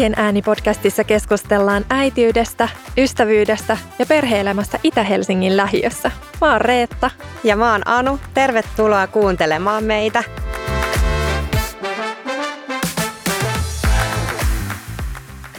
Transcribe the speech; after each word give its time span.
Äitien 0.00 0.24
ääni-podcastissa 0.24 1.04
keskustellaan 1.04 1.84
äitiydestä, 1.90 2.68
ystävyydestä 2.98 3.76
ja 3.98 4.06
perheelämästä 4.06 4.78
Itä-Helsingin 4.82 5.56
lähiössä. 5.56 6.10
Mä 6.40 6.52
oon 6.52 6.60
Reetta. 6.60 7.10
Ja 7.44 7.56
mä 7.56 7.72
oon 7.72 7.82
Anu. 7.84 8.18
Tervetuloa 8.34 9.06
kuuntelemaan 9.06 9.84
meitä. 9.84 10.24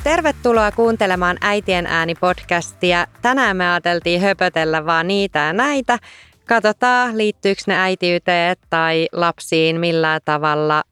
Tervetuloa 0.03 0.71
kuuntelemaan 0.71 1.37
Äitien 1.41 1.85
ääni-podcastia. 1.85 3.07
Tänään 3.21 3.57
me 3.57 3.71
ajateltiin 3.71 4.21
höpötellä 4.21 4.85
vaan 4.85 5.07
niitä 5.07 5.39
ja 5.39 5.53
näitä. 5.53 5.99
Katsotaan, 6.47 7.17
liittyykö 7.17 7.61
ne 7.67 7.79
äitiyteen 7.79 8.55
tai 8.69 9.07
lapsiin 9.11 9.79
millään 9.79 10.21
tavalla. 10.25 10.83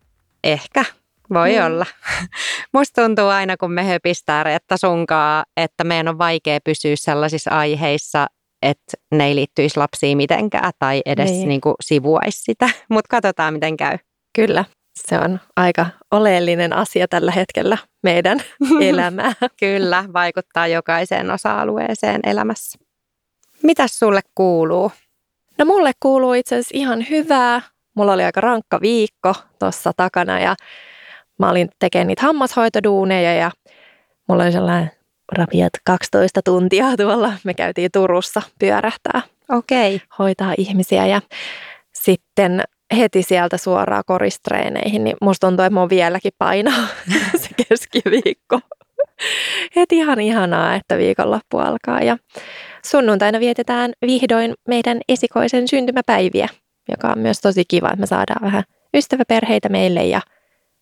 Ehkä 0.44 0.86
voi 1.34 1.60
mm. 1.60 1.66
olla. 1.66 1.86
Musta 2.74 3.02
tuntuu 3.02 3.28
aina, 3.28 3.58
kun 3.58 3.72
me 3.72 3.84
höpistää 3.84 4.44
Reetta 4.44 4.78
sunkaa, 4.78 5.44
että 5.58 5.84
meidän 5.84 6.08
on 6.08 6.18
vaikea 6.18 6.60
pysyä 6.64 6.96
sellaisissa 6.96 7.52
aiheissa, 7.52 8.28
että 8.62 8.98
ne 9.12 9.26
ei 9.26 9.36
liittyisi 9.36 9.78
lapsiin 9.78 10.18
mitenkään 10.18 10.72
tai 10.80 11.02
edes 11.06 11.32
niin. 11.32 11.50
Niin 11.50 11.62
kuin 11.62 11.76
sivuaisi 11.82 12.42
sitä. 12.42 12.70
Mutta 12.90 13.10
katsotaan, 13.10 13.54
miten 13.54 13.78
käy. 13.78 13.98
Kyllä, 14.36 14.66
se 15.08 15.20
on 15.20 15.40
aika 15.56 15.86
oleellinen 16.12 16.74
asia 16.74 17.08
tällä 17.08 17.32
hetkellä 17.32 17.78
meidän 18.04 18.40
elämää. 18.82 19.34
Kyllä, 19.60 20.06
vaikuttaa 20.14 20.68
jokaiseen 20.68 21.32
osa-alueeseen 21.32 22.20
elämässä. 22.26 22.80
Mitäs 23.64 24.00
sulle 24.00 24.22
kuuluu? 24.36 24.92
No 25.58 25.66
mulle 25.66 25.92
kuuluu 26.00 26.34
itse 26.34 26.56
asiassa 26.56 26.78
ihan 26.78 27.06
hyvää. 27.10 27.62
Mulla 27.96 28.14
oli 28.14 28.24
aika 28.24 28.42
rankka 28.42 28.82
viikko 28.82 29.36
tuossa 29.60 29.92
takana 29.98 30.40
ja 30.40 30.56
mä 31.40 31.50
olin 31.50 31.70
tekemään 31.80 32.08
niitä 32.08 32.22
hammashoitoduuneja 32.22 33.34
ja 33.34 33.52
mulla 34.28 34.44
oli 34.44 34.52
sellainen 34.52 34.92
rapiat 35.32 35.74
12 35.86 36.42
tuntia 36.46 36.86
tuolla. 36.98 37.34
Me 37.44 37.54
käytiin 37.54 37.90
Turussa 37.94 38.42
pyörähtää. 38.60 39.22
Okei. 39.50 39.96
Okay. 39.96 40.08
Hoitaa 40.20 40.54
ihmisiä 40.58 41.06
ja 41.06 41.22
sitten 41.94 42.64
heti 42.98 43.24
sieltä 43.24 43.58
suoraan 43.58 44.04
koristreeneihin, 44.06 45.04
niin 45.04 45.18
musta 45.22 45.48
tuntuu, 45.48 45.66
että 45.66 45.80
mun 45.80 45.90
vieläkin 45.90 46.32
painaa 46.38 46.88
se 47.42 47.50
keskiviikko. 47.70 48.60
Heti 49.76 49.98
ihan 49.98 50.22
ihanaa, 50.22 50.76
että 50.76 50.98
viikonloppu 50.98 51.58
alkaa 51.58 52.02
ja 52.02 52.18
sunnuntaina 52.86 53.40
vietetään 53.40 53.92
vihdoin 54.06 54.54
meidän 54.68 55.02
esikoisen 55.10 55.68
syntymäpäiviä, 55.68 56.48
joka 56.92 57.08
on 57.08 57.20
myös 57.20 57.42
tosi 57.42 57.64
kiva, 57.68 57.88
että 57.88 58.00
me 58.00 58.06
saadaan 58.06 58.42
vähän 58.42 58.64
ystäväperheitä 58.94 59.70
meille 59.70 60.06
ja 60.06 60.22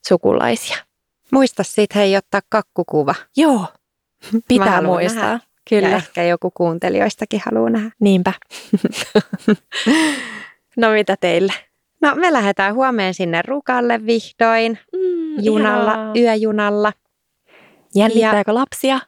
sukulaisia. 0.07 0.77
Muista 1.31 1.63
sitten 1.63 1.99
hei 1.99 2.17
ottaa 2.17 2.41
kakkukuva. 2.49 3.15
Joo, 3.37 3.65
pitää 4.47 4.81
muistaa. 4.81 5.23
Nähdä. 5.23 5.39
Kyllä. 5.69 5.89
Ja 5.89 5.97
ehkä 5.97 6.23
joku 6.23 6.51
kuuntelijoistakin 6.51 7.41
haluaa 7.45 7.69
nähdä. 7.69 7.91
Niinpä. 7.99 8.33
no 10.77 10.91
mitä 10.91 11.15
teille? 11.19 11.53
No 12.01 12.15
me 12.15 12.33
lähdetään 12.33 12.75
huomeen 12.75 13.13
sinne 13.13 13.41
Rukalle 13.47 14.05
vihdoin 14.05 14.79
mm, 14.93 15.43
junalla, 15.43 15.91
ihanaa. 15.91 16.13
yöjunalla. 16.15 16.93
Jännittääkö 17.95 18.51
ja, 18.51 18.55
lapsia? 18.55 18.99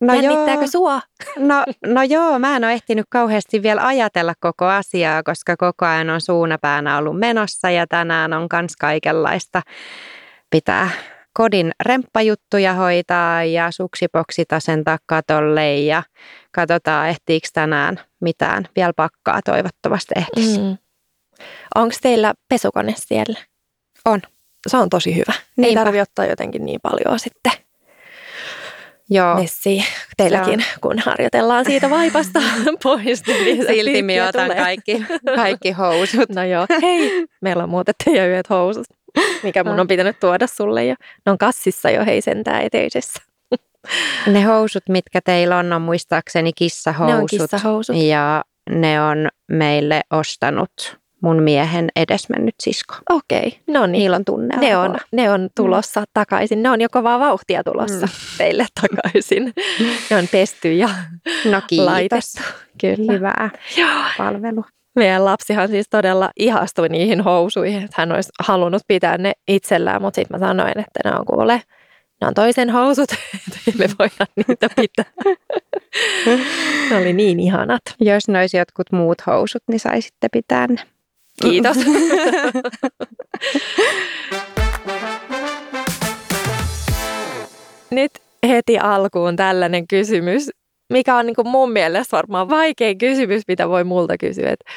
No 0.00 0.14
Jännittääkö 0.14 0.62
joo, 0.62 0.66
sua? 0.66 1.00
No, 1.36 1.64
no 1.86 2.02
joo, 2.02 2.38
mä 2.38 2.56
en 2.56 2.64
ole 2.64 2.72
ehtinyt 2.72 3.06
kauheasti 3.08 3.62
vielä 3.62 3.86
ajatella 3.86 4.34
koko 4.40 4.64
asiaa, 4.64 5.22
koska 5.22 5.56
koko 5.56 5.86
ajan 5.86 6.10
on 6.10 6.20
suunapäänä 6.20 6.98
ollut 6.98 7.18
menossa 7.18 7.70
ja 7.70 7.86
tänään 7.86 8.32
on 8.32 8.48
kans 8.48 8.76
kaikenlaista 8.76 9.62
pitää 10.50 10.90
kodin 11.32 11.72
remppajuttuja 11.80 12.74
hoitaa 12.74 13.44
ja 13.44 13.70
suksipoksita 13.70 14.56
asentaa 14.56 14.98
katolle 15.06 15.76
ja 15.76 16.02
katsotaan 16.52 17.08
ehtiikö 17.08 17.48
tänään 17.52 18.00
mitään. 18.20 18.68
Vielä 18.76 18.92
pakkaa 18.96 19.40
toivottavasti 19.44 20.14
ehtisi. 20.16 20.58
Mm. 20.58 20.76
Onko 21.74 21.94
teillä 22.02 22.34
pesukone 22.48 22.94
siellä? 22.96 23.38
On. 24.04 24.22
Se 24.68 24.76
on 24.76 24.88
tosi 24.88 25.16
hyvä. 25.16 25.32
Niinpä. 25.56 25.68
Ei 25.68 25.84
tarvitse 25.84 26.02
ottaa 26.02 26.24
jotenkin 26.24 26.64
niin 26.66 26.80
paljon 26.82 27.18
sitten 27.18 27.52
Joo. 29.10 29.34
Messi 29.34 29.84
teilläkin, 30.16 30.64
kun 30.80 30.98
harjoitellaan 30.98 31.64
siitä 31.64 31.90
vaipasta 31.90 32.40
pois. 32.82 33.26
Niin 33.26 33.66
Silti 33.68 34.02
minä 34.02 34.28
otan 34.28 34.56
kaikki, 34.56 35.04
kaikki 35.36 35.72
housut. 35.72 36.28
No 36.28 36.44
joo, 36.44 36.66
hei, 36.82 37.10
meillä 37.42 37.62
on 37.62 37.68
muuten 37.68 37.94
teidän 38.04 38.28
yöt 38.28 38.50
housut, 38.50 38.86
mikä 39.42 39.64
mun 39.64 39.80
on 39.80 39.88
pitänyt 39.88 40.20
tuoda 40.20 40.46
sulle. 40.46 40.84
Ja 40.84 40.94
ne 41.26 41.32
on 41.32 41.38
kassissa 41.38 41.90
jo 41.90 42.04
hei 42.04 42.20
sentään 42.20 42.62
eteisessä. 42.62 43.22
Ne 44.26 44.42
housut, 44.42 44.82
mitkä 44.88 45.20
teillä 45.24 45.58
on, 45.58 45.72
on 45.72 45.82
muistaakseni 45.82 46.52
kissahousut. 46.52 47.14
Ne 47.14 47.20
on 47.20 47.26
kissahousut. 47.26 47.96
Ja 47.96 48.44
ne 48.70 49.02
on 49.02 49.28
meille 49.48 50.00
ostanut 50.10 50.98
mun 51.20 51.42
miehen 51.42 51.88
edesmennyt 51.96 52.54
sisko. 52.62 52.94
Okei, 53.10 53.38
okay. 53.38 53.60
no 53.68 53.86
niin. 53.86 53.92
Niillä 53.92 54.16
on 54.16 54.24
tunne. 54.24 54.56
Ne 54.56 54.76
on, 54.76 54.96
ne 55.12 55.30
on 55.30 55.48
tulossa 55.56 56.00
mm. 56.00 56.06
takaisin. 56.14 56.62
Ne 56.62 56.70
on 56.70 56.80
jo 56.80 56.88
kovaa 56.90 57.20
vauhtia 57.20 57.64
tulossa 57.64 58.06
mm. 58.06 58.12
teille 58.38 58.66
takaisin. 58.80 59.54
ne 60.10 60.16
on 60.16 60.28
pesty 60.32 60.72
ja 60.72 60.88
no, 61.44 61.62
kiitos. 61.66 61.86
laitettu. 61.86 62.42
Kyllä. 62.80 63.12
Hyvää 63.12 63.50
Joo. 63.76 64.02
palvelu. 64.18 64.64
Meidän 64.98 65.24
lapsihan 65.24 65.68
siis 65.68 65.86
todella 65.90 66.30
ihastui 66.36 66.88
niihin 66.88 67.20
housuihin, 67.20 67.82
että 67.82 67.94
hän 67.96 68.12
olisi 68.12 68.30
halunnut 68.40 68.82
pitää 68.88 69.18
ne 69.18 69.32
itsellään, 69.48 70.02
mutta 70.02 70.14
sitten 70.20 70.40
mä 70.40 70.46
sanoin, 70.46 70.78
että 70.78 71.00
ne 71.04 71.12
on 71.18 71.26
kuule, 71.26 71.62
ne 72.20 72.26
on 72.26 72.34
toisen 72.34 72.70
housut, 72.70 73.12
että 73.48 73.78
me 73.78 73.88
voidaan 73.98 74.28
niitä 74.36 74.68
pitää. 74.76 75.04
ne 76.90 76.96
oli 76.96 77.12
niin 77.12 77.40
ihanat. 77.40 77.82
Jos 78.00 78.28
ne 78.28 78.38
olisi 78.38 78.56
jotkut 78.56 78.92
muut 78.92 79.26
housut, 79.26 79.62
niin 79.68 79.80
saisitte 79.80 80.28
pitää 80.32 80.66
ne. 80.66 80.76
Kiitos. 81.42 81.76
Nyt 87.90 88.12
heti 88.48 88.78
alkuun 88.78 89.36
tällainen 89.36 89.88
kysymys, 89.88 90.50
mikä 90.90 91.16
on 91.16 91.26
niin 91.26 91.36
kuin 91.36 91.48
mun 91.48 91.72
mielestä 91.72 92.16
varmaan 92.16 92.48
vaikein 92.48 92.98
kysymys, 92.98 93.42
mitä 93.48 93.68
voi 93.68 93.84
multa 93.84 94.18
kysyä. 94.18 94.50
Että 94.50 94.70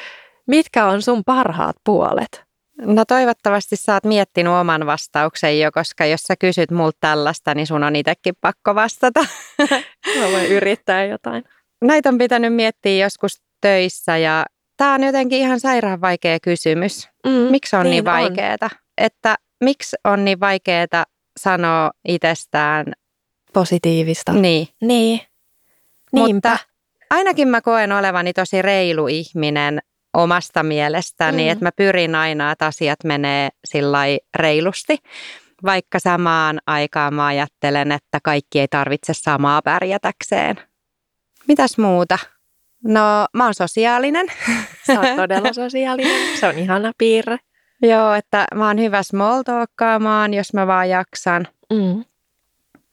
mitkä 0.46 0.86
on 0.86 1.02
sun 1.02 1.24
parhaat 1.26 1.76
puolet? 1.84 2.42
No 2.80 3.04
toivottavasti 3.04 3.76
sä 3.76 3.94
oot 3.94 4.04
miettinyt 4.04 4.52
oman 4.52 4.86
vastauksen 4.86 5.60
jo, 5.60 5.72
koska 5.72 6.06
jos 6.06 6.20
sä 6.20 6.34
kysyt 6.36 6.70
multa 6.70 6.98
tällaista, 7.00 7.54
niin 7.54 7.66
sun 7.66 7.84
on 7.84 7.96
itsekin 7.96 8.34
pakko 8.40 8.74
vastata. 8.74 9.20
Mä 10.18 10.32
voin 10.32 10.46
yrittää 10.46 11.04
jotain. 11.04 11.44
Näitä 11.84 12.08
on 12.08 12.18
pitänyt 12.18 12.54
miettiä 12.54 13.04
joskus 13.04 13.42
töissä 13.60 14.16
ja 14.16 14.44
Tämä 14.82 14.94
on 14.94 15.02
jotenkin 15.02 15.38
ihan 15.38 15.60
sairaan 15.60 16.00
vaikea 16.00 16.40
kysymys. 16.40 17.08
Mm, 17.26 17.32
miksi 17.32 17.76
on 17.76 17.82
niin, 17.82 17.90
niin 17.90 18.04
vaikeaa? 18.04 18.70
Että 18.98 19.36
miksi 19.64 19.96
on 20.04 20.24
niin 20.24 20.40
vaikeaa 20.40 21.04
sanoa 21.40 21.90
itsestään 22.08 22.92
positiivista? 23.52 24.32
Niin. 24.32 24.68
Niin. 24.82 25.20
Niinpä. 26.12 26.50
Mutta 26.50 26.58
ainakin 27.10 27.48
mä 27.48 27.60
koen 27.60 27.92
olevani 27.92 28.32
tosi 28.32 28.62
reilu 28.62 29.06
ihminen 29.06 29.82
omasta 30.14 30.62
mielestäni, 30.62 31.44
mm. 31.44 31.50
että 31.50 31.64
mä 31.64 31.72
pyrin 31.76 32.14
aina, 32.14 32.52
että 32.52 32.66
asiat 32.66 33.04
menee 33.04 33.48
sillä 33.64 33.98
reilusti. 34.34 34.96
Vaikka 35.64 35.98
samaan 35.98 36.60
aikaan 36.66 37.14
mä 37.14 37.26
ajattelen, 37.26 37.92
että 37.92 38.18
kaikki 38.22 38.60
ei 38.60 38.68
tarvitse 38.68 39.12
samaa 39.14 39.62
pärjätäkseen. 39.62 40.56
Mitäs 41.48 41.78
muuta? 41.78 42.18
No, 42.84 43.26
mä 43.34 43.44
oon 43.44 43.54
sosiaalinen. 43.54 44.26
Sä 44.86 45.00
oot 45.00 45.16
todella 45.16 45.52
sosiaalinen. 45.52 46.38
Se 46.38 46.46
on 46.46 46.58
ihana 46.58 46.92
piirre. 46.98 47.38
Joo, 47.82 48.14
että 48.14 48.46
mä 48.54 48.66
oon 48.66 48.78
hyvä 48.78 49.02
small 49.02 49.42
talkkaamaan, 49.42 50.34
jos 50.34 50.54
mä 50.54 50.66
vaan 50.66 50.88
jaksan. 50.88 51.48
Mm. 51.72 52.04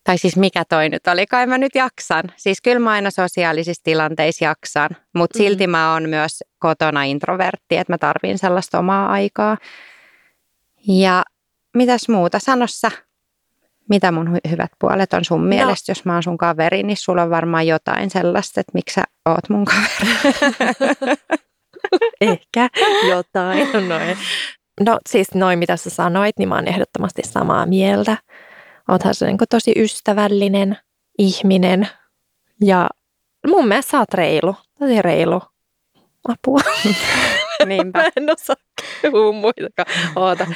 Tai 0.10 0.18
siis 0.18 0.38
mikä 0.38 0.64
toi 0.70 0.90
nyt 0.90 1.08
oli, 1.08 1.26
kai 1.26 1.48
mä 1.48 1.58
nyt 1.58 1.76
jaksan. 1.76 2.24
Siis 2.38 2.62
kyllä 2.62 2.80
mä 2.80 2.92
aina 2.92 3.12
sosiaalisissa 3.12 3.84
tilanteissa 3.84 4.46
jaksan, 4.46 4.90
mutta 5.16 5.40
mm. 5.40 5.44
silti 5.44 5.68
mä 5.68 5.94
oon 5.94 6.10
myös 6.10 6.44
kotona 6.60 7.04
introvertti, 7.04 7.78
että 7.78 7.94
mä 7.94 7.98
tarvin 7.98 8.38
sellaista 8.38 8.80
omaa 8.80 9.12
aikaa. 9.12 9.58
Ja 10.88 11.24
mitäs 11.76 12.10
muuta, 12.10 12.40
sanossa 12.40 12.92
mitä 13.90 14.12
mun 14.12 14.38
hyvät 14.50 14.72
puolet 14.80 15.14
on 15.14 15.26
sun 15.26 15.42
no. 15.42 15.48
mielestä, 15.48 15.92
jos 15.92 16.06
mä 16.06 16.14
oon 16.14 16.24
sun 16.24 16.38
kaveri, 16.38 16.84
niin 16.84 16.98
sulla 16.98 17.24
on 17.24 17.30
varmaan 17.30 17.68
jotain 17.68 18.10
sellaista, 18.10 18.60
että 18.62 18.72
miksi 18.74 18.94
sä 18.94 19.04
oot 19.26 19.50
mun 19.50 19.66
kaveri. 19.66 20.20
Ehkä 22.22 22.70
jotain. 23.10 23.68
Noin. 23.90 24.18
No 24.80 25.00
siis 25.10 25.28
noin, 25.34 25.60
mitä 25.60 25.78
sä 25.78 25.90
sanoit, 25.90 26.38
niin 26.38 26.50
mä 26.50 26.56
oon 26.56 26.68
ehdottomasti 26.68 27.22
samaa 27.26 27.66
mieltä. 27.66 28.18
Oothan 28.90 29.16
se 29.16 29.26
niin 29.26 29.38
tosi 29.50 29.74
ystävällinen 29.76 30.78
ihminen 31.18 31.88
ja 32.64 32.90
mun 33.48 33.68
mielestä 33.68 33.92
sä 33.92 34.00
oot 34.00 34.14
reilu, 34.14 34.56
tosi 34.80 35.02
reilu. 35.02 35.42
Apua. 36.30 36.60
Niinpä. 37.66 38.00
Mä 38.00 38.10
en 38.18 38.32
osaa 38.32 38.56
kehua 39.02 39.32
muitakaan. 39.32 39.88
Oota. 40.16 40.48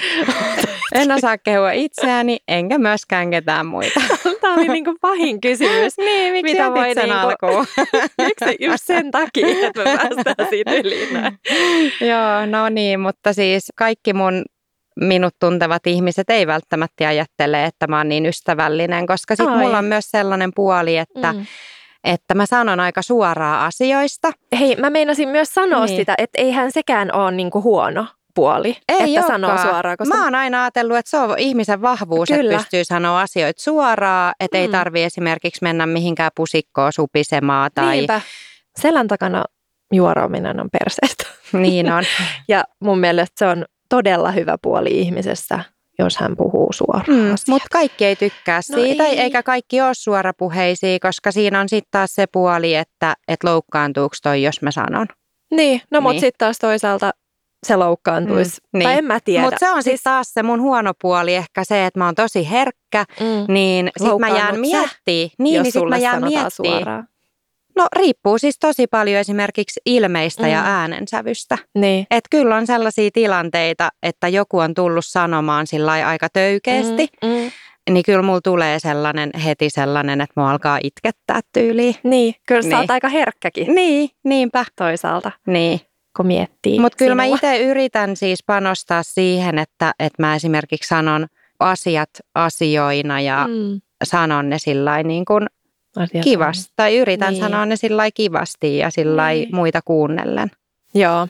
En 0.93 1.11
osaa 1.11 1.37
kehua 1.37 1.71
itseäni, 1.71 2.37
enkä 2.47 2.77
myöskään 2.77 3.31
ketään 3.31 3.65
muita. 3.65 4.01
Tämä 4.41 4.53
oli 4.53 4.67
niinku 4.67 4.95
pahin 5.01 5.41
kysymys. 5.41 5.97
niin, 5.97 6.33
miksi 6.33 6.53
Mitä 6.53 6.71
voi 6.71 6.93
sen 6.93 7.09
niinku- 7.09 7.27
alkuun? 7.27 7.67
Miksi 8.25 8.65
just 8.65 8.83
sen 8.83 9.11
takia, 9.11 9.47
että 9.47 9.83
me 9.83 9.97
päästään 9.97 10.49
siitä 10.49 10.71
yli 10.71 11.07
näin? 11.11 11.39
Joo, 12.01 12.45
no 12.45 12.69
niin, 12.69 12.99
mutta 12.99 13.33
siis 13.33 13.65
kaikki 13.75 14.13
mun 14.13 14.43
minut 14.99 15.33
tuntevat 15.39 15.87
ihmiset 15.87 16.29
ei 16.29 16.47
välttämättä 16.47 17.07
ajattele, 17.07 17.65
että 17.65 17.87
mä 17.87 17.97
oon 17.97 18.09
niin 18.09 18.25
ystävällinen, 18.25 19.07
koska 19.07 19.35
sitten 19.35 19.57
mulla 19.57 19.77
on 19.77 19.85
myös 19.85 20.05
sellainen 20.11 20.51
puoli, 20.55 20.97
että, 20.97 21.33
Mm. 21.33 21.45
että 22.03 22.35
mä 22.35 22.45
sanon 22.45 22.79
aika 22.79 23.01
suoraa 23.01 23.65
asioista. 23.65 24.31
Hei, 24.59 24.75
mä 24.75 24.89
meinasin 24.89 25.29
myös 25.29 25.53
sanoa 25.53 25.85
Niin. 25.85 25.95
sitä, 25.97 26.13
että 26.17 26.41
eihän 26.41 26.71
sekään 26.71 27.15
ole 27.15 27.31
niinku 27.31 27.61
huono 27.63 28.05
puoli, 28.35 28.77
Ei 28.89 29.15
että 29.15 29.27
sanoo 29.27 29.51
olekaan. 29.51 29.69
suoraan. 29.69 29.97
Koska... 29.97 30.15
Mä 30.17 30.23
oon 30.23 30.35
aina 30.35 30.61
ajatellut, 30.63 30.97
että 30.97 31.09
se 31.09 31.17
on 31.17 31.39
ihmisen 31.39 31.81
vahvuus, 31.81 32.27
Kyllä. 32.29 32.51
että 32.51 32.57
pystyy 32.63 32.83
sanoa 32.85 33.21
asioita 33.21 33.61
suoraan, 33.61 34.33
että 34.39 34.57
ei 34.57 34.67
Mm. 34.67 34.71
tarvi 34.71 35.03
esimerkiksi 35.03 35.59
mennä 35.63 35.85
mihinkään 35.85 36.31
pusikkoon 36.35 36.93
supisemaan 36.93 37.71
tai 37.75 37.95
Niinpä. 37.95 38.21
Selän 38.81 39.07
takana 39.07 39.43
juoroaminen 39.93 40.59
on 40.59 40.69
perseestä. 40.71 41.23
niin 41.53 41.91
on. 41.91 42.03
Ja 42.47 42.63
mun 42.79 42.99
mielestä 42.99 43.33
se 43.37 43.45
on 43.45 43.65
todella 43.93 44.31
hyvä 44.31 44.57
puoli 44.61 44.89
ihmisessä, 44.99 45.59
jos 45.99 46.17
hän 46.17 46.35
puhuu 46.37 46.73
suoraan. 46.73 47.05
Mm, 47.07 47.35
mutta 47.49 47.67
kaikki 47.71 48.05
ei 48.05 48.15
tykkää 48.15 48.61
No 48.71 48.75
siitä, 48.81 49.05
ei. 49.05 49.19
eikä 49.19 49.43
kaikki 49.43 49.81
ole 49.81 49.93
suorapuheisia, 49.93 50.99
koska 51.01 51.31
siinä 51.31 51.59
on 51.59 51.69
sitten 51.69 51.87
taas 51.91 52.15
se 52.15 52.25
puoli, 52.27 52.75
että 52.75 53.13
et 53.27 53.43
loukkaantuuko 53.43 54.15
toi, 54.23 54.43
jos 54.43 54.61
mä 54.61 54.71
sanon. 54.71 55.07
Niin, 55.51 55.81
no 55.91 56.01
mutta 56.01 56.11
Niin. 56.13 56.21
sitten 56.21 56.37
taas 56.45 56.57
toisaalta 56.59 57.11
se 57.67 57.75
loukkaantuisi. 57.75 58.57
Mm, 58.73 58.77
niin. 58.79 58.83
Tai 58.89 58.97
en 58.97 59.05
mä 59.05 59.19
tiedä. 59.25 59.43
Mutta 59.43 59.59
se 59.59 59.71
on 59.71 59.83
sitten 59.83 60.03
taas 60.03 60.33
se 60.33 60.43
mun 60.43 60.61
huono 60.61 60.91
puoli, 61.01 61.35
ehkä 61.35 61.63
se, 61.63 61.85
että 61.85 61.99
mä 61.99 62.05
oon 62.05 62.15
tosi 62.15 62.49
herkkä, 62.49 63.05
mm, 63.19 63.53
niin 63.53 63.89
sit 63.97 64.19
mä 64.19 64.29
jään 64.29 64.59
miettimään. 64.59 64.89
Niin, 65.07 65.31
niin 65.39 65.65
sit 65.65 65.73
sulle 65.73 65.95
mä 65.95 65.97
jään 65.97 66.23
miettimään. 66.23 67.07
No 67.75 67.87
riippuu 67.95 68.37
siis 68.37 68.59
tosi 68.59 68.87
paljon 68.87 69.19
esimerkiksi 69.19 69.81
ilmeistä 69.85 70.47
ja 70.47 70.59
Mm. 70.61 70.65
äänensävystä. 70.67 71.57
Niin. 71.75 72.07
Et 72.11 72.23
kyllä 72.31 72.55
on 72.55 72.67
sellaisia 72.67 73.09
tilanteita, 73.13 73.89
että 74.03 74.27
joku 74.27 74.57
on 74.59 74.73
tullut 74.73 75.05
sanomaan 75.05 75.67
sillä 75.67 75.91
aika 75.91 76.27
töykeästi, 76.33 77.07
Mm, 77.23 77.29
mm. 77.29 77.51
niin 77.89 78.03
kyllä 78.05 78.21
mulla 78.21 78.41
tulee 78.41 78.79
sellainen 78.79 79.29
heti 79.45 79.69
sellainen, 79.69 80.21
että 80.21 80.33
mua 80.35 80.51
alkaa 80.51 80.79
itkettää 80.83 81.39
tyyliin. 81.53 81.95
Niin, 82.03 82.35
kyllä 82.47 82.61
sä 82.61 82.67
Niin. 82.67 82.77
oot 82.77 82.91
aika 82.91 83.09
herkkäkin 83.09 83.75
Niin, 83.75 84.09
niinpä. 84.23 84.65
toisaalta, 84.75 85.31
Niin. 85.47 85.81
kun 86.17 86.27
miettii 86.27 86.79
Mutta 86.79 86.97
kyllä 86.97 87.15
mä 87.15 87.23
itse 87.25 87.57
yritän 87.57 88.15
siis 88.15 88.43
panostaa 88.43 89.03
siihen, 89.03 89.59
että, 89.59 89.93
että 89.99 90.23
mä 90.23 90.35
esimerkiksi 90.35 90.87
sanon 90.87 91.27
asiat 91.59 92.09
asioina 92.35 93.21
ja. 93.21 93.45
Mm. 93.47 93.81
sanon 94.03 94.49
ne 94.49 94.59
sillä 94.59 95.03
niin 95.03 95.25
kuin 95.25 95.45
Asiat 95.97 96.23
kivasti. 96.23 96.73
Tai 96.75 96.97
yritän 96.97 97.33
Niin. 97.33 97.43
sanoa 97.43 97.65
ne 97.65 97.75
sillä 97.75 98.11
kivasti 98.11 98.77
ja 98.77 98.89
sillä 98.89 99.29
Niin. 99.29 99.49
muita 99.55 99.79
kuunnellen. 99.85 100.43
on. 100.95 101.01
Joo, 101.01 101.27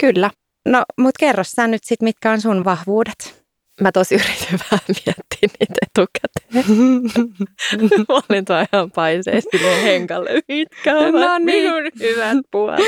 kyllä. 0.00 0.30
No, 0.68 0.82
mutta 0.98 1.18
kerro 1.20 1.44
sä 1.44 1.66
nyt 1.66 1.84
sit, 1.84 2.02
mitkä 2.02 2.30
on 2.32 2.40
sun 2.40 2.64
vahvuudet. 2.64 3.42
Mä 3.80 3.92
tosi 3.92 4.14
yritin 4.14 4.58
vähän 4.70 4.80
miettiä 4.88 5.48
niitä 5.60 5.74
etukäteen. 5.82 6.64
Mä 8.08 8.20
olin 8.30 8.44
tuo 8.44 8.56
ihan 8.72 8.90
paisee 8.90 9.40
silleen 9.40 9.82
henkalle. 9.82 10.30
Mitkä 10.48 10.98
ovat 10.98 11.12
No 11.12 11.38
niin. 11.38 11.44
minun 11.62 11.90
hyvät 12.00 12.38
puolet? 12.50 12.80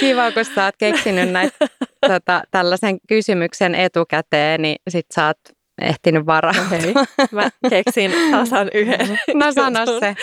Kiva, 0.00 0.32
kun 0.32 0.44
sä 0.44 0.64
oot 0.64 0.74
keksinyt 0.78 1.30
näitä, 1.30 1.66
tota, 2.08 2.42
tällaisen 2.50 2.98
kysymyksen 3.08 3.74
etukäteen, 3.74 4.62
niin 4.62 4.76
sit 4.88 5.06
sä 5.14 5.26
oot 5.26 5.38
ehtinyt 5.80 6.26
varautua. 6.26 6.64
Hei, 6.70 6.94
mä 7.32 7.50
keksin 7.70 8.12
tasan 8.30 8.68
yhden. 8.74 9.18
No 9.34 9.52
sano 9.52 9.78
se. 10.00 10.14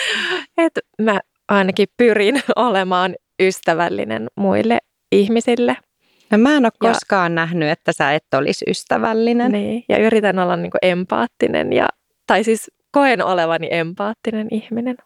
Et 0.58 0.72
mä 1.02 1.20
ainakin 1.48 1.88
pyrin 1.96 2.42
olemaan 2.56 3.14
ystävällinen 3.40 4.26
muille 4.36 4.78
ihmisille. 5.12 5.76
No 6.30 6.38
mä 6.38 6.50
en 6.56 6.64
ole 6.64 6.72
Ja- 6.82 6.90
koskaan 6.92 7.34
nähnyt, 7.34 7.68
että 7.68 7.92
sä 7.92 8.12
et 8.12 8.24
olisi 8.34 8.64
ystävällinen. 8.68 9.52
Niin, 9.52 9.84
ja 9.88 9.98
yritän 9.98 10.38
olla 10.38 10.56
niinku 10.56 10.78
empaattinen, 10.82 11.72
ja, 11.72 11.88
tai 12.26 12.44
siis 12.44 12.70
koen 12.92 13.24
olevani 13.24 13.68
empaattinen 13.70 14.48
ihminen. 14.50 14.96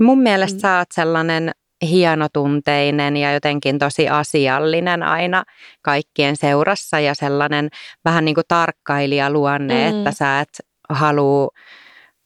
Mun 0.00 0.18
mielestä 0.22 0.56
Mm. 0.56 0.60
sä 0.60 0.78
oot 0.78 0.88
sellainen 0.92 1.50
hienotunteinen 1.82 3.16
ja 3.16 3.32
jotenkin 3.32 3.78
tosi 3.78 4.08
asiallinen 4.08 5.02
aina 5.02 5.44
kaikkien 5.82 6.36
seurassa 6.36 7.00
ja 7.00 7.14
sellainen 7.14 7.68
vähän 8.04 8.24
niin 8.24 8.34
kuin 8.34 8.44
tarkkailijaluonne, 8.48 9.90
Mm. 9.90 9.98
että 9.98 10.12
sä 10.12 10.40
et 10.40 10.58
halua 10.88 11.48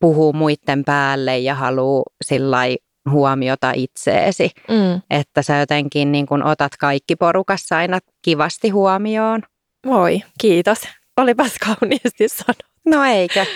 puhua 0.01 0.33
muiden 0.33 0.85
päälle 0.85 1.39
ja 1.39 1.55
halua 1.55 2.03
sillai 2.25 2.79
huomiota 3.11 3.73
itseesi, 3.75 4.51
Mm. 4.71 5.03
että 5.11 5.43
sä 5.43 5.59
jotenkin 5.59 6.13
niin 6.13 6.27
kuin 6.27 6.43
otat 6.45 6.73
kaikki 6.77 7.17
porukassa 7.17 7.77
aina 7.77 7.99
kivasti 8.23 8.69
huomioon. 8.71 9.43
Voi, 9.87 10.23
kiitos. 10.41 10.79
Olipas 11.17 11.53
kauniisti 11.59 12.29
sanottu. 12.29 12.74
No 12.87 13.05
eikö? 13.05 13.47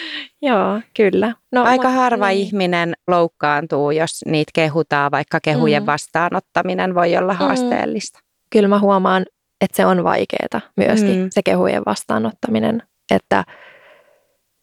Joo, 0.43 0.81
kyllä. 0.97 1.35
No, 1.53 1.65
Aika 1.65 1.89
harva 1.91 2.29
niin. 2.29 2.39
ihminen 2.41 2.95
loukkaantuu, 3.07 3.91
jos 3.91 4.25
niitä 4.27 4.51
kehutaan, 4.55 5.11
vaikka 5.11 5.39
kehujen 5.43 5.83
Mm. 5.83 5.87
vastaanottaminen 5.87 6.95
voi 6.95 7.17
olla 7.17 7.35
haasteellista. 7.35 8.19
Kyllä 8.53 8.69
mä 8.69 8.79
huomaan, 8.79 9.27
että 9.61 9.77
se 9.77 9.87
on 9.87 10.05
vaikeaa 10.05 10.61
myöskin, 10.77 11.19
Mm. 11.23 11.29
se 11.31 11.43
kehujen 11.43 11.83
vastaanottaminen. 11.87 12.83
Että 13.15 13.45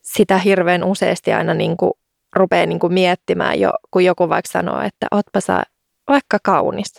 sitä 0.03 0.38
hirveän 0.38 0.83
useasti 0.83 1.33
aina 1.33 1.53
niin 1.53 1.77
kuin 1.77 1.91
rupeaa 2.35 2.65
niin 2.65 2.79
kuin 2.79 2.94
miettimään 2.94 3.59
jo, 3.59 3.71
kun 3.91 4.06
joku 4.06 4.29
vaikka 4.29 4.51
sanoo, 4.51 4.81
että 4.81 5.07
ootpa 5.12 5.39
sä 5.41 5.63
vaikka 6.09 6.38
kaunis. 6.44 6.94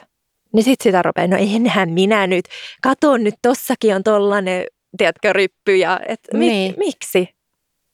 Niin 0.53 0.65
sit 0.65 0.81
sitä 0.81 1.03
rupeaa, 1.03 1.27
no 1.29 1.37
enhän 1.41 1.91
minä 1.91 2.27
nyt, 2.27 2.45
kato 2.83 3.17
nyt 3.17 3.35
tossakin 3.43 3.95
on 3.97 4.03
tollanen, 4.03 4.65
tiedätkö, 4.99 5.33
ryppy 5.33 5.77
ja 5.77 6.01
et, 6.09 6.21
mi- 6.33 6.49
Niin. 6.49 6.75
miksi? 6.79 7.36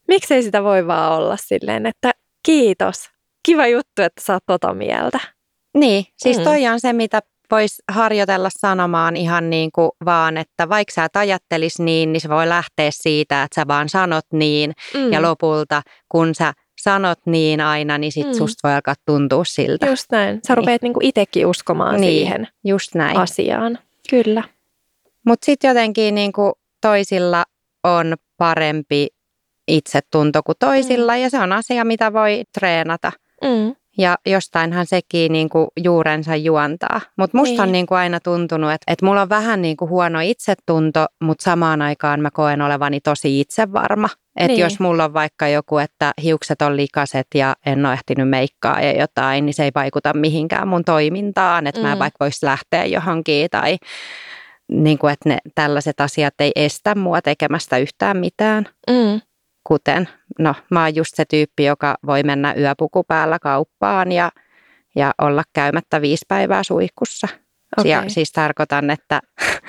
Miksi 0.09 0.35
ei 0.35 0.43
sitä 0.43 0.63
voi 0.65 0.87
vaan 0.87 1.13
olla 1.19 1.37
silleen, 1.41 1.87
että 1.87 2.11
kiitos, 2.47 3.11
kiva 3.47 3.67
juttu, 3.67 4.03
että 4.03 4.23
sä 4.25 4.33
oot 4.33 4.43
tota 4.47 4.75
mieltä. 4.75 5.19
Niin, 5.75 6.05
siis 6.17 6.39
Mm. 6.39 6.45
toi 6.45 6.67
on 6.67 6.81
se, 6.81 6.93
mitä 6.93 7.21
voisi 7.51 7.83
harjoitella 7.93 8.49
sanomaan 8.59 9.17
ihan 9.17 9.51
niin 9.51 9.71
kuin 9.75 9.91
vaan, 10.05 10.37
että 10.37 10.69
vaikka 10.69 10.93
sä 10.95 11.05
et 11.05 11.17
ajattelis 11.17 11.79
niin, 11.79 12.13
niin 12.13 12.21
se 12.21 12.29
voi 12.29 12.49
lähteä 12.49 12.91
siitä, 12.93 13.43
että 13.43 13.61
sä 13.61 13.69
vaan 13.69 13.89
sanot 13.89 14.25
niin. 14.33 14.73
Mm. 14.95 15.13
Ja 15.13 15.23
lopulta, 15.23 15.83
kun 16.09 16.35
sä 16.35 16.53
sanot 16.81 17.19
niin 17.27 17.61
aina, 17.61 17.99
niin 17.99 18.13
sit 18.13 18.27
Mm. 18.27 18.33
susta 18.35 18.69
voi 18.69 18.75
alkaa 18.75 18.95
tuntua 19.07 19.45
siltä. 19.45 19.87
Just 19.87 20.07
näin. 20.13 20.41
Sä 20.47 20.55
rupeat 20.55 20.83
niinku 20.83 21.01
itsekin 21.03 21.47
uskomaan 21.47 22.01
Niin. 22.01 22.13
siihen 22.27 22.49
Just 22.65 22.95
näin. 22.95 23.17
asiaan. 23.17 23.79
Kyllä. 24.11 24.43
Mutta 25.27 25.45
sitten 25.45 25.69
jotenkin 25.69 26.15
niin 26.15 26.33
kuin 26.33 26.53
toisilla 26.81 27.45
on 27.85 28.15
parempi 28.39 29.07
itsetunto 29.69 30.43
kuin 30.43 30.57
toisilla, 30.59 31.17
ja 31.17 31.31
se 31.31 31.39
on 31.39 31.53
asia, 31.53 31.85
mitä 31.85 32.13
voi 32.13 32.43
treenata. 32.59 33.13
Mm. 33.45 33.75
Ja 33.99 34.17
jostainhan 34.27 34.87
sekin 34.87 35.33
niin 35.33 35.49
kuin 35.49 35.67
juurensa 35.83 36.37
juontaa. 36.37 37.01
Mutta 37.19 37.37
musta 37.39 37.53
Niin. 37.53 37.61
on 37.61 37.73
niin 37.73 37.87
kuin 37.87 37.99
aina 37.99 38.21
tuntunut, 38.21 38.71
että, 38.73 38.93
että 38.93 39.07
mulla 39.07 39.23
on 39.23 39.29
vähän 39.29 39.63
niin 39.63 39.77
kuin 39.77 39.89
huono 39.89 40.21
itsetunto, 40.23 41.07
mutta 41.23 41.43
samaan 41.45 41.83
aikaan 41.83 42.21
mä 42.21 42.31
koen 42.31 42.63
olevani 42.63 43.01
tosi 43.01 43.41
itsevarma. 43.41 44.09
Että 44.37 44.47
Niin. 44.53 44.61
jos 44.61 44.81
mulla 44.81 45.05
on 45.05 45.15
vaikka 45.15 45.49
joku, 45.49 45.79
että 45.79 46.13
hiukset 46.23 46.63
on 46.63 46.77
likaset 46.77 47.27
ja 47.35 47.55
en 47.67 47.87
ole 47.87 47.93
ehtinyt 47.95 48.29
meikkaa 48.29 48.81
ja 48.81 49.01
jotain, 49.01 49.47
niin 49.47 49.55
se 49.55 49.65
ei 49.65 49.71
vaikuta 49.75 50.15
mihinkään 50.15 50.69
mun 50.69 50.85
toimintaan. 50.85 51.67
Että 51.67 51.81
mä 51.81 51.95
Mm. 51.95 51.99
vaikka 51.99 52.25
voisi 52.25 52.47
lähteä 52.47 52.85
johonkin 52.85 53.51
tai 53.51 53.77
niin 54.69 54.99
kuin, 54.99 55.13
että 55.13 55.29
ne 55.29 55.39
tällaiset 55.55 56.01
asiat 56.01 56.35
ei 56.39 56.53
estä 56.57 56.95
mua 56.95 57.23
tekemästä 57.23 57.79
yhtään 57.79 58.17
mitään. 58.17 58.67
Mm. 58.91 59.21
Kuten, 59.65 60.09
no 60.39 60.55
mä 60.71 60.83
oon 60.83 60.95
just 60.97 61.15
se 61.15 61.25
tyyppi, 61.25 61.65
joka 61.65 61.95
voi 62.07 62.23
mennä 62.23 62.55
yöpuku 62.59 63.05
päällä 63.05 63.39
kauppaan 63.39 64.13
ja, 64.13 64.31
ja 64.97 65.13
olla 65.23 65.43
käymättä 65.53 66.01
viisi 66.01 66.25
päivää 66.29 66.63
suihkussa. 66.63 67.29
Okei. 67.79 67.91
Ja 67.93 68.05
siis 68.09 68.33
tarkoitan, 68.33 68.91
että, 68.91 69.21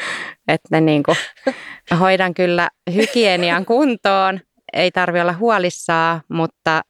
että 0.47 0.81
niin 0.81 1.03
kuin, 1.03 1.17
hoidan 1.99 2.33
kyllä 2.33 2.69
hygienian 2.93 3.65
kuntoon. 3.65 4.39
Ei 4.73 4.91
tarvi 4.91 5.21
olla 5.21 5.33
huolissaan, 5.33 6.21
mutta 6.29 6.81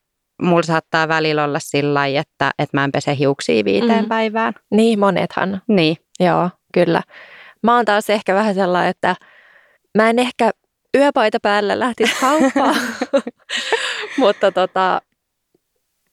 mulla 0.42 0.64
saattaa 0.64 1.08
välillä 1.08 1.44
olla 1.44 1.60
sillä 1.60 1.94
lailla, 1.94 2.20
että, 2.20 2.52
että 2.60 2.78
mä 2.78 2.84
en 2.84 2.92
pese 2.92 3.18
hiuksia 3.18 3.66
viiteen 3.66 4.04
Mm. 4.04 4.10
päivään. 4.10 4.54
Niin, 4.72 5.00
monethan. 5.00 5.62
Niin, 5.68 5.98
Joo, 6.20 6.50
kyllä. 6.74 7.02
Mä 7.64 7.76
oon 7.76 7.86
taas 7.86 8.10
ehkä 8.10 8.36
vähän 8.36 8.56
sellainen, 8.56 8.90
että 8.90 9.16
mä 9.98 10.10
en 10.10 10.20
ehkä 10.20 10.52
yöpaita 10.98 11.38
päällä 11.42 11.80
lähtisi 11.80 12.16
kauppaan, 12.22 12.76
mutta 14.18 14.52
tota, 14.52 15.02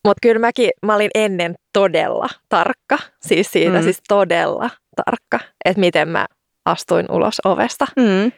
mut 0.05 0.17
kyllä 0.23 0.39
mäkin, 0.39 0.71
mä 0.83 0.95
olin 0.95 1.11
ennen 1.15 1.55
todella 1.73 2.29
tarkka, 2.49 2.99
siis 3.21 3.53
siitä 3.53 3.71
Mm. 3.71 3.77
mm. 3.77 3.83
siis 3.83 4.01
todella 4.09 4.71
tarkka, 5.05 5.41
että 5.65 5.81
miten 5.81 6.09
mä 6.09 6.27
astuin 6.65 7.07
ulos 7.11 7.41
ovesta. 7.45 7.87
Mm. 7.97 8.33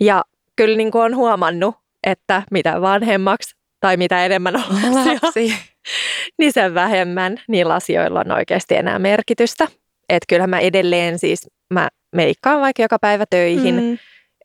Ja 0.00 0.22
kyllä 0.56 0.76
niin 0.76 0.90
kuin 0.90 1.02
on 1.02 1.16
huomannut, 1.16 1.74
että 2.06 2.42
mitä 2.50 2.80
vanhemmaksi 2.80 3.56
tai 3.80 3.96
mitä 3.96 4.24
enemmän 4.26 4.56
on 4.56 4.62
lapsia, 4.70 5.18
Lapsi. 5.22 5.54
niin 6.38 6.52
sen 6.52 6.74
vähemmän 6.74 7.40
niillä 7.48 7.74
asioilla 7.74 8.20
on 8.20 8.32
oikeasti 8.32 8.76
enää 8.76 8.98
merkitystä. 8.98 9.68
Että 10.08 10.26
kyllähän 10.28 10.50
mä 10.50 10.58
edelleen 10.58 11.18
siis, 11.18 11.48
mä 11.70 11.88
meikkaan 12.16 12.60
vaikka 12.60 12.82
joka 12.82 12.98
päivä 12.98 13.24
töihin. 13.30 13.74
Mm. 13.74 13.98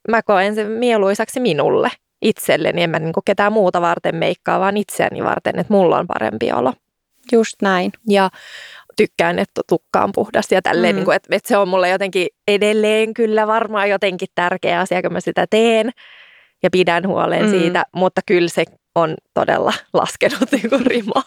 Mä 0.09 0.23
koen 0.23 0.55
sen 0.55 0.71
mieluisaksi 0.71 1.39
minulle 1.39 1.91
itselleni. 2.21 2.83
En 2.83 2.89
mä 2.89 2.99
niin 2.99 3.13
ketään 3.25 3.53
muuta 3.53 3.81
varten 3.81 4.15
meikkaa, 4.15 4.59
vaan 4.59 4.77
itseäni 4.77 5.23
varten, 5.23 5.59
että 5.59 5.73
mulla 5.73 5.97
on 5.99 6.07
parempi 6.07 6.51
olo. 6.51 6.73
Just 7.31 7.55
näin. 7.61 7.91
Ja 8.09 8.29
tykkään, 8.97 9.39
että 9.39 9.61
tukka 9.69 10.03
on 10.03 10.11
puhdas 10.15 10.51
ja 10.51 10.61
tälleen, 10.61 10.95
mm. 10.95 10.97
niin 10.97 11.05
kuin, 11.05 11.15
että, 11.15 11.35
että 11.35 11.47
se 11.47 11.57
on 11.57 11.67
mulle 11.67 11.89
jotenkin 11.89 12.27
edelleen 12.47 13.13
kyllä 13.13 13.47
varmaan 13.47 13.89
jotenkin 13.89 14.27
tärkeä 14.35 14.79
asia, 14.79 15.01
kun 15.01 15.13
mä 15.13 15.19
sitä 15.19 15.47
teen 15.49 15.91
ja 16.63 16.69
pidän 16.69 17.07
huolen 17.07 17.45
mm. 17.45 17.49
siitä, 17.49 17.83
mutta 17.95 18.21
kyllä 18.25 18.49
se 18.49 18.63
on 18.95 19.15
todella 19.33 19.73
laskenut 19.93 20.51
niin 20.51 20.69
kuin 20.69 20.85
rimaa. 20.85 21.23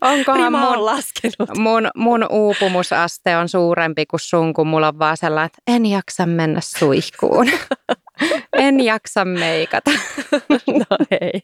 Onkohan 0.00 0.40
Rima 0.40 0.60
mun, 0.60 0.76
on 0.76 0.84
laskenut. 0.84 1.58
mun, 1.58 1.88
mun 1.96 2.26
uupumusaste 2.30 3.36
on 3.36 3.48
suurempi 3.48 4.06
kuin 4.06 4.20
sun, 4.20 4.54
kun 4.54 4.66
mulla 4.66 4.88
on 4.88 4.98
vaan 4.98 5.16
sellainen, 5.16 5.46
että 5.46 5.72
en 5.74 5.86
jaksa 5.86 6.26
mennä 6.26 6.60
suihkuun. 6.60 7.46
en 8.52 8.84
jaksa 8.84 9.24
meikata. 9.24 9.90
no 10.80 10.96
ei. 11.20 11.42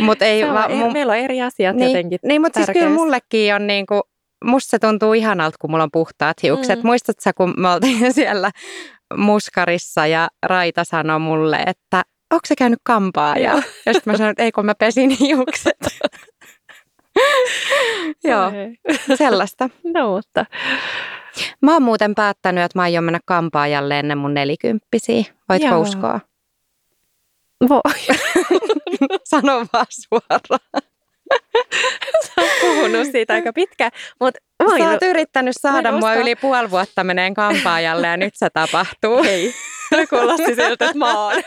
Mut 0.00 0.22
ei, 0.22 0.44
on, 0.44 0.54
va, 0.54 0.68
mun, 0.68 0.92
meillä 0.92 1.12
on 1.12 1.18
eri 1.18 1.42
asiat 1.42 1.76
niin, 1.76 1.88
jotenkin 1.90 2.18
Niin, 2.22 2.40
mutta 2.40 2.64
siis 2.64 2.78
kyllä 2.78 2.90
mullekin 2.90 3.54
on 3.54 3.66
niinku, 3.66 4.00
musta 4.44 4.70
se 4.70 4.78
tuntuu 4.78 5.12
ihanalta, 5.12 5.56
kun 5.60 5.70
mulla 5.70 5.84
on 5.84 5.90
puhtaat 5.92 6.42
hiukset. 6.42 6.82
Mm. 6.82 6.86
Muistatko 6.86 7.20
sä, 7.22 7.32
kun 7.32 7.54
me 7.56 7.68
oltiin 7.68 8.12
siellä 8.14 8.50
muskarissa 9.16 10.06
ja 10.06 10.28
Raita 10.46 10.84
sanoi 10.84 11.18
mulle, 11.18 11.56
että 11.66 12.02
onko 12.30 12.42
se 12.46 12.56
käynyt 12.56 12.78
kampaa? 12.84 13.36
Ja, 13.36 13.50
Joo. 13.50 13.62
ja 13.86 13.92
sitten 13.92 14.12
mä 14.12 14.16
sanoin, 14.16 14.30
että 14.30 14.42
ei 14.42 14.52
kun 14.52 14.66
mä 14.66 14.74
pesin 14.74 15.10
hiukset. 15.10 15.76
Joo, 18.24 18.52
sellaista. 19.14 19.70
No 19.84 20.14
mutta 20.14 20.46
Mä 21.60 21.72
oon 21.72 21.82
muuten 21.82 22.14
päättänyt, 22.14 22.64
että 22.64 22.78
mä 22.78 22.82
aion 22.82 23.04
mennä 23.04 23.20
kampaajalle 23.24 23.98
ennen 23.98 24.18
mun 24.18 24.34
nelikymppisiä. 24.34 25.24
Voitko 25.48 25.68
Joo. 25.68 25.80
uskoa? 25.80 26.20
voi. 27.68 28.16
Sano 29.30 29.66
vaan 29.72 29.86
suoraan. 29.90 30.82
Sä 32.26 32.32
oot 32.38 32.50
puhunut 32.60 33.06
siitä 33.12 33.34
aika 33.34 33.52
pitkään, 33.52 33.90
mutta 34.20 34.40
Sä 34.78 34.90
oot 34.90 35.02
yrittänyt 35.02 35.56
saada 35.60 35.92
mua 35.92 36.14
yli 36.14 36.36
puoli 36.36 36.70
vuotta 36.70 37.04
meneen 37.04 37.34
kampaajalle 37.34 38.06
ja 38.06 38.16
nyt 38.16 38.34
se 38.36 38.50
tapahtuu. 38.50 39.18
Ei. 39.24 39.54
Se 39.90 40.06
kuulosti 40.06 40.54
siltä, 40.54 40.84
että 40.84 40.98
mä 40.98 41.24
oon, 41.24 41.34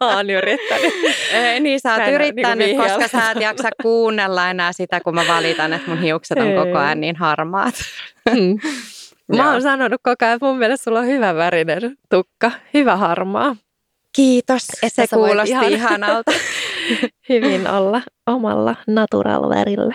mä 0.00 0.16
oon 0.16 0.30
yrittänyt. 0.30 0.94
Ei, 1.32 1.60
niin 1.60 1.80
sä 1.80 1.90
oot 1.90 1.98
Mä 1.98 2.04
en 2.04 2.10
oo 2.10 2.14
yrittänyt, 2.14 2.66
niinku 2.66 2.82
koska 2.82 3.08
sä 3.08 3.30
et 3.30 3.40
jaksa 3.40 3.68
kuunnella 3.82 4.50
enää 4.50 4.72
sitä, 4.72 5.00
kun 5.00 5.14
mä 5.14 5.24
valitan, 5.28 5.72
että 5.72 5.90
mun 5.90 6.00
hiukset 6.00 6.38
on 6.38 6.46
Ei. 6.46 6.56
koko 6.56 6.78
ajan 6.78 7.00
niin 7.00 7.16
harmaat. 7.16 7.74
Mä 9.36 9.36
Joo. 9.42 9.46
oon 9.52 9.62
sanonut 9.62 10.00
koko 10.02 10.24
ajan, 10.24 10.34
että 10.34 10.46
mun 10.46 10.58
mielestä 10.58 10.84
sulla 10.84 10.98
on 10.98 11.06
hyvä 11.06 11.34
värinen 11.34 11.96
tukka, 12.10 12.50
hyvä 12.74 12.96
harmaa. 12.96 13.56
Kiitos, 14.16 14.62
Että 14.82 15.06
se 15.06 15.14
kuulosti 15.16 15.50
ihan- 15.50 15.72
ihanalta. 15.72 16.32
Hyvin 17.28 17.68
olla 17.70 18.02
omalla 18.26 18.76
natural 18.86 19.48
värillä. 19.48 19.94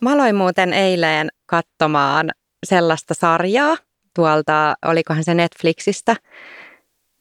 Mä 0.00 0.12
aloin 0.12 0.34
muuten 0.36 0.72
eilen 0.72 1.28
katsomaan 1.46 2.30
sellaista 2.64 3.14
sarjaa 3.14 3.76
tuolta, 4.14 4.74
olikohan 4.86 5.24
se 5.24 5.34
Netflixistä. 5.34 6.16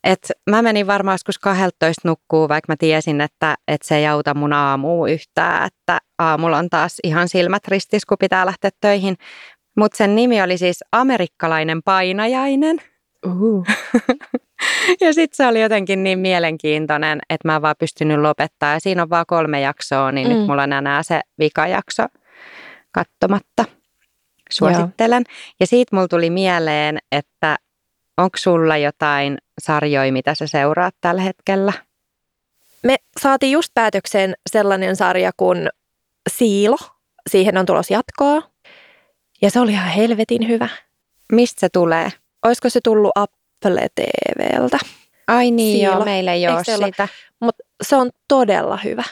Et 0.04 0.32
mä 0.50 0.62
menin 0.62 0.88
varmaan 0.88 1.14
joskus 1.14 1.40
12 1.40 2.02
nukkuu, 2.08 2.50
vaikka 2.50 2.72
mä 2.72 2.76
tiesin, 2.80 3.22
että, 3.22 3.56
että 3.68 3.88
se 3.88 3.98
ei 3.98 4.08
auta 4.08 4.34
mun 4.34 4.54
aamua 4.54 5.10
yhtään, 5.10 5.68
että 5.68 5.98
aamulla 6.20 6.58
on 6.58 6.70
taas 6.70 6.98
ihan 7.04 7.30
silmät 7.30 7.68
ristis, 7.68 8.06
kun 8.06 8.18
pitää 8.20 8.46
lähteä 8.46 8.72
töihin. 8.82 9.16
Mutta 9.78 9.98
sen 9.98 10.16
nimi 10.16 10.42
oli 10.42 10.58
siis 10.58 10.84
Amerikkalainen 10.92 11.84
painajainen. 11.84 12.82
Uh. 13.26 13.66
Ja 15.02 15.14
sitten 15.14 15.36
se 15.36 15.48
oli 15.48 15.62
jotenkin 15.62 16.04
niin 16.04 16.20
mielenkiintoinen, 16.20 17.20
että 17.30 17.48
mä 17.48 17.56
en 17.56 17.62
vaan 17.62 17.76
pystynyt 17.80 18.20
lopettaa. 18.20 18.74
Ja 18.74 18.80
siinä 18.80 19.02
on 19.02 19.10
vaan 19.10 19.26
kolme 19.28 19.62
jaksoa, 19.62 20.12
niin 20.12 20.28
mm. 20.28 20.34
Nyt 20.34 20.48
mulla 20.48 20.64
on 20.64 20.74
enää 20.74 21.04
se 21.04 21.22
vikajakso 21.40 22.04
katsomatta. 22.92 23.66
Suosittelen. 24.54 25.24
Ja 25.60 25.68
siitä 25.68 25.96
mulla 25.96 26.08
tuli 26.08 26.30
mieleen, 26.30 26.98
että 27.12 27.58
onko 28.18 28.38
sulla 28.38 28.78
jotain 28.78 29.38
sarjoja, 29.62 30.12
mitä 30.12 30.36
sä 30.36 30.48
seuraat 30.48 30.96
tällä 31.02 31.22
hetkellä? 31.22 31.74
Me 32.84 32.96
saatiin 33.22 33.52
just 33.52 33.74
päätökseen 33.74 34.34
sellainen 34.52 34.96
sarja 34.96 35.32
kuin 35.38 35.70
Siilo. 36.30 36.78
Siihen 37.30 37.58
on 37.58 37.66
tulos 37.66 37.92
jatkoa. 37.92 38.42
Ja 39.42 39.50
se 39.50 39.60
oli 39.60 39.72
ihan 39.72 39.90
helvetin 39.90 40.48
hyvä. 40.48 40.70
Mistä 41.32 41.60
se 41.60 41.70
tulee? 41.70 42.10
Olisiko 42.46 42.70
se 42.70 42.80
tullut 42.84 43.12
Apple 43.16 43.88
TVltä? 43.96 44.80
Ai 45.28 45.52
niin 45.52 45.78
Siilo. 45.78 45.94
joo, 45.94 46.06
meillä 46.06 46.34
ei 46.34 46.48
ole 46.48 46.64
sitä. 46.64 47.08
Mutta 47.40 47.64
se 47.82 47.96
on 47.96 48.10
todella 48.28 48.78
hyvä. 48.84 49.04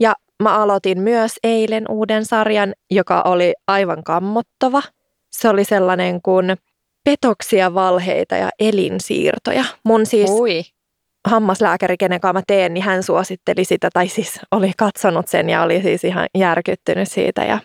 Ja 0.00 0.14
mä 0.42 0.58
aloitin 0.58 1.00
myös 1.00 1.32
eilen 1.44 1.84
uuden 1.88 2.24
sarjan, 2.24 2.74
joka 2.90 3.22
oli 3.22 3.54
aivan 3.66 4.04
kammottava. 4.04 4.82
Se 5.30 5.48
oli 5.48 5.64
sellainen 5.64 6.22
kuin 6.22 6.56
petoksia, 7.04 7.74
valheita 7.74 8.36
ja 8.36 8.50
elinsiirtoja. 8.60 9.64
Mun 9.84 10.06
siis 10.06 10.30
Ui, 10.30 10.62
hammaslääkäri, 11.28 11.96
kenen 11.96 12.20
kanssa 12.20 12.32
mä 12.32 12.42
teen, 12.46 12.74
niin 12.74 12.84
hän 12.84 13.02
suositteli 13.02 13.64
sitä, 13.64 13.88
tai 13.92 14.08
siis 14.08 14.40
oli 14.50 14.72
katsonut 14.76 15.28
sen 15.28 15.50
ja 15.50 15.62
oli 15.62 15.82
siis 15.82 16.04
ihan 16.04 16.26
järkyttynyt 16.34 17.08
siitä. 17.08 17.44
Ja 17.44 17.58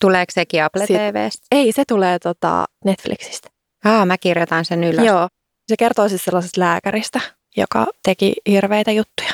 tuleeko 0.00 0.32
sekin 0.32 0.64
Apple 0.64 0.86
Sit- 0.86 0.96
TVstä? 0.96 1.46
ei, 1.50 1.72
se 1.72 1.82
tulee 1.88 2.18
tota 2.18 2.64
Netflixistä. 2.84 3.48
Aa, 3.84 4.06
mä 4.06 4.18
kirjoitan 4.18 4.64
sen 4.64 4.84
ylös. 4.84 5.04
Joo. 5.04 5.28
Se 5.68 5.76
kertoo 5.78 6.08
siis 6.08 6.24
sellaisesta 6.24 6.60
lääkäristä, 6.60 7.20
joka 7.56 7.86
teki 8.02 8.32
hirveitä 8.48 8.92
juttuja. 8.92 9.32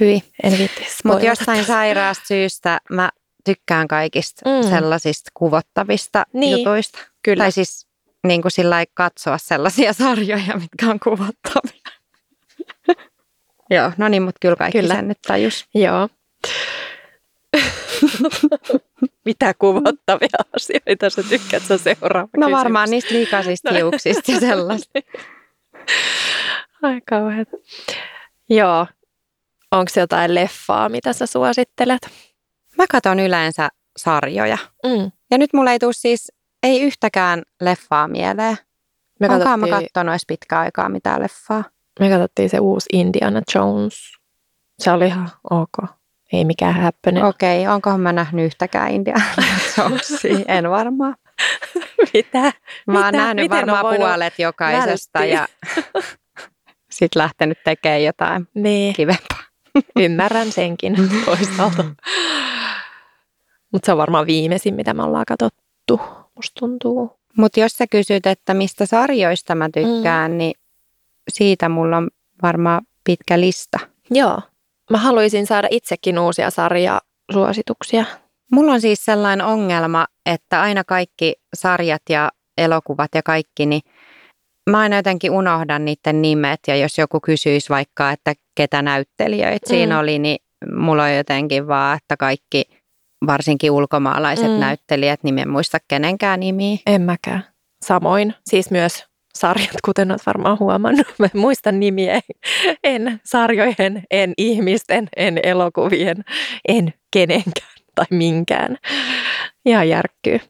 Hyvin. 0.00 0.22
En 0.42 0.58
viitti 0.58 0.86
Mutta 1.04 1.24
jostain 1.26 1.64
sairaasta 1.64 2.24
syystä 2.26 2.80
mä 2.90 3.10
tykkään 3.44 3.88
kaikista 3.88 4.50
Mm. 4.50 4.68
sellaisista 4.70 5.30
kuvottavista 5.34 6.24
Niin, 6.32 6.58
jutuista. 6.58 6.98
Kyllä. 7.22 7.44
Tai 7.44 7.52
siis 7.52 7.86
niin 8.26 8.42
kuin 8.42 8.52
sillä 8.52 8.70
lailla 8.70 8.90
katsoa 8.94 9.38
sellaisia 9.38 9.92
sarjoja, 10.02 10.54
mitkä 10.60 10.86
on 10.90 11.00
kuvottavia. 11.00 11.82
Joo, 13.70 13.92
no 13.96 14.08
niin, 14.08 14.22
mutta 14.22 14.38
kyllä 14.40 14.56
kaikki 14.56 14.80
Kyllä. 14.80 14.94
sen 14.94 15.08
nyt 15.08 15.18
tajus. 15.26 15.66
Joo. 15.74 16.08
Mitä 19.24 19.54
kuvottavia 19.58 20.28
asioita 20.56 21.10
sä 21.10 21.22
tykkäät 21.22 21.62
sä 21.62 21.78
seuraava 21.78 22.28
No 22.36 22.46
kysymys. 22.46 22.52
varmaan 22.58 22.90
niistä 22.90 23.14
likaisista 23.14 23.70
No. 23.70 23.76
hiuksista 23.76 24.32
ja 24.32 24.40
sellaista. 24.40 25.00
Ai 26.82 27.00
kauheeta. 27.08 27.56
Joo. 28.48 28.86
Onko 29.76 29.90
jotain 29.96 30.34
leffaa, 30.34 30.88
mitä 30.88 31.12
sä 31.12 31.26
suosittelet? 31.26 32.08
Mä 32.78 32.84
katon 32.90 33.20
yleensä 33.20 33.68
sarjoja. 33.96 34.58
Mm. 34.86 35.12
Ja 35.30 35.38
nyt 35.38 35.52
mulla 35.52 35.72
ei 35.72 35.78
tule 35.78 35.92
siis, 35.92 36.32
ei 36.62 36.82
yhtäkään 36.82 37.42
leffaa 37.60 38.08
mieleen. 38.08 38.56
Me, 39.20 39.28
Onkaan 39.28 39.60
mä 39.60 39.66
katsottiin, 39.66 39.84
kattonut 39.92 40.12
edes 40.12 40.22
pitkään 40.26 40.62
aikaa 40.62 40.88
mitään 40.88 41.22
leffaa. 41.22 41.64
me 42.00 42.10
katsottiin 42.10 42.50
se 42.50 42.60
uusi 42.60 42.86
Indiana 42.92 43.42
Jones. 43.54 44.12
Se 44.78 44.90
oli 44.90 45.06
ihan 45.06 45.30
ok. 45.50 45.90
Ei 46.32 46.44
mikään 46.44 46.74
häppönen. 46.74 47.24
Okei, 47.24 47.60
okay, 47.62 47.74
onkohan 47.74 48.00
mä 48.00 48.12
nähnyt 48.12 48.44
yhtäkään 48.44 48.90
Indiana 48.90 49.24
Jonesia? 49.78 50.44
En 50.48 50.70
varmaan. 50.70 51.14
Mitä? 52.14 52.52
Mä 52.86 52.94
oon 52.94 53.06
Mitä? 53.06 53.12
nähnyt 53.12 53.44
Miten 53.44 53.56
varmaan 53.56 53.96
puolet 53.96 54.38
jokaisesta 54.38 55.18
välttyä? 55.18 55.46
ja 55.94 56.02
sitten 56.90 57.22
lähtenyt 57.22 57.58
tekemään 57.64 58.04
jotain 58.04 58.48
Niin, 58.54 58.94
kivempaa. 58.94 59.45
Ymmärrän 59.96 60.52
senkin 60.52 60.96
toisaalta. 61.24 61.84
Mutta 63.72 63.86
se 63.86 63.92
on 63.92 63.98
varmaan 63.98 64.26
viimeisin, 64.26 64.74
mitä 64.74 64.94
me 64.94 65.02
ollaan 65.02 65.24
katsottu. 65.28 66.00
Musta 66.36 66.58
tuntuu. 66.58 67.18
Mutta 67.38 67.60
jos 67.60 67.72
sä 67.72 67.86
kysyt, 67.86 68.26
että 68.26 68.54
mistä 68.54 68.86
sarjoista 68.86 69.54
mä 69.54 69.68
tykkään, 69.74 70.30
mm. 70.30 70.38
niin 70.38 70.52
siitä 71.28 71.68
mulla 71.68 71.96
on 71.96 72.10
varmaan 72.42 72.82
pitkä 73.04 73.40
lista. 73.40 73.78
Joo. 74.10 74.40
Mä 74.90 74.98
haluaisin 74.98 75.46
saada 75.46 75.68
itsekin 75.70 76.18
uusia 76.18 76.50
sarjasuosituksia. 76.50 78.04
Mulla 78.52 78.72
on 78.72 78.80
siis 78.80 79.04
sellainen 79.04 79.46
ongelma, 79.46 80.06
että 80.26 80.60
aina 80.62 80.84
kaikki 80.84 81.34
sarjat 81.54 82.02
ja 82.08 82.30
elokuvat 82.58 83.10
ja 83.14 83.22
kaikki, 83.22 83.66
niin 83.66 83.82
mä 84.70 84.78
aina 84.78 84.96
jotenkin 84.96 85.30
unohdan 85.30 85.84
niiden 85.84 86.22
nimet. 86.22 86.60
Ja 86.66 86.76
jos 86.76 86.98
joku 86.98 87.20
kysyisi 87.20 87.68
vaikka, 87.68 88.10
että 88.10 88.34
ketä 88.54 88.82
näyttelijöitä 88.82 89.66
Mm. 89.66 89.68
siinä 89.68 89.98
oli, 89.98 90.18
niin 90.18 90.38
mulla 90.76 91.02
on 91.04 91.16
jotenkin 91.16 91.68
vaan, 91.68 91.96
että 91.96 92.16
kaikki 92.16 92.64
varsinkin 93.26 93.70
ulkomaalaiset 93.70 94.50
mm. 94.50 94.60
näyttelijät, 94.60 95.22
niin 95.22 95.38
en 95.38 95.48
muista 95.50 95.78
kenenkään 95.88 96.40
nimiä. 96.40 96.76
En 96.86 97.02
mäkään. 97.02 97.44
Samoin, 97.84 98.34
siis 98.46 98.70
myös 98.70 99.04
sarjat, 99.34 99.76
kuten 99.84 100.10
olet 100.10 100.26
varmaan 100.26 100.58
huomannut. 100.58 101.06
Mä 101.18 101.28
muistan 101.34 101.80
nimiä, 101.80 102.20
en 102.84 103.20
sarjojen, 103.24 104.02
en 104.10 104.32
ihmisten, 104.38 105.08
en 105.16 105.40
elokuvien, 105.42 106.24
en 106.68 106.94
kenenkään 107.12 107.76
tai 107.94 108.06
minkään. 108.10 108.76
Ja 109.64 109.84
järkkyy. 109.84 110.40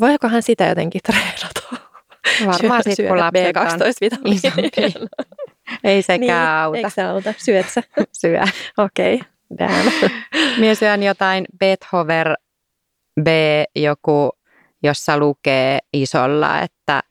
Voikohan 0.00 0.42
sitä 0.42 0.64
jotenkin 0.66 1.00
treenata? 1.06 1.85
Varmaan 2.46 2.82
sitten 2.82 3.08
kun 3.08 3.18
lapset 3.18 3.56
B12-vitamiinia. 3.56 5.08
Ei 5.84 6.02
sekään 6.02 6.20
niin, 6.20 6.34
auta. 6.34 6.76
Eikö 6.76 6.90
se 6.90 7.02
auta? 7.02 7.34
Syöt 7.36 7.68
sä? 7.68 7.82
Syö. 8.20 8.42
Okei, 8.78 9.20
okay. 9.50 10.08
Mie 10.58 10.74
syön 10.74 11.02
jotain 11.02 11.46
Bethover 11.58 12.34
B 13.22 13.26
joku, 13.76 14.30
jossa 14.82 15.18
lukee 15.18 15.78
isolla, 15.92 16.60
että 16.60 17.02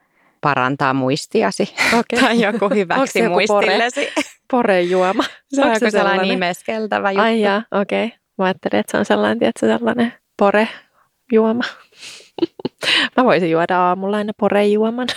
parantaa 0.41 0.93
muistiasi. 0.93 1.75
Okay. 1.87 2.19
tai 2.21 2.41
joku 2.41 2.69
hyväksi 2.75 3.19
joku 3.19 3.33
muistillesi. 3.33 4.01
Pore, 4.05 4.23
porejuoma. 4.51 5.23
Se 5.47 5.65
on 5.65 5.79
se 5.79 5.91
sellainen 5.91 6.27
nimeskeltävä 6.27 7.11
juttu. 7.11 7.23
Ai 7.23 7.41
okei. 7.81 8.05
Okay. 8.05 8.17
Mä 8.37 8.45
ajattelin, 8.45 8.79
että 8.79 8.91
se 8.91 8.97
on 8.97 9.05
sellainen, 9.05 9.39
tiedätkö, 9.39 9.67
sellainen 9.67 10.13
porejuoma. 10.39 11.63
Mä 13.17 13.23
voisin 13.23 13.51
juoda 13.51 13.79
aamulla 13.79 14.17
aina 14.17 14.33
porejuoman. 14.37 15.07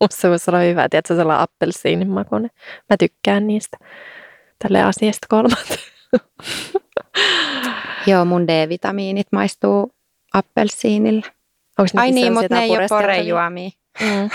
Musta 0.00 0.28
voisi 0.28 0.50
olla 0.50 0.60
hyvä, 0.60 0.88
tiedätkö, 0.88 1.16
sellainen 1.16 1.42
appelsiinin 1.42 2.08
makuinen. 2.10 2.50
Mä 2.90 2.96
tykkään 2.96 3.46
niistä. 3.46 3.76
Tälle 4.58 4.82
asiasta 4.82 5.26
kolmat. 5.30 5.78
Joo, 8.06 8.24
mun 8.24 8.46
D-vitamiinit 8.48 9.26
maistuu 9.32 9.92
appelsiinillä. 10.34 11.26
Ai 11.96 12.10
niin, 12.10 12.32
mutta 12.32 12.54
ne 12.54 12.62
ei 12.62 12.70
ole 12.70 12.86
porejuomia. 12.88 13.70
Mm. 14.00 14.30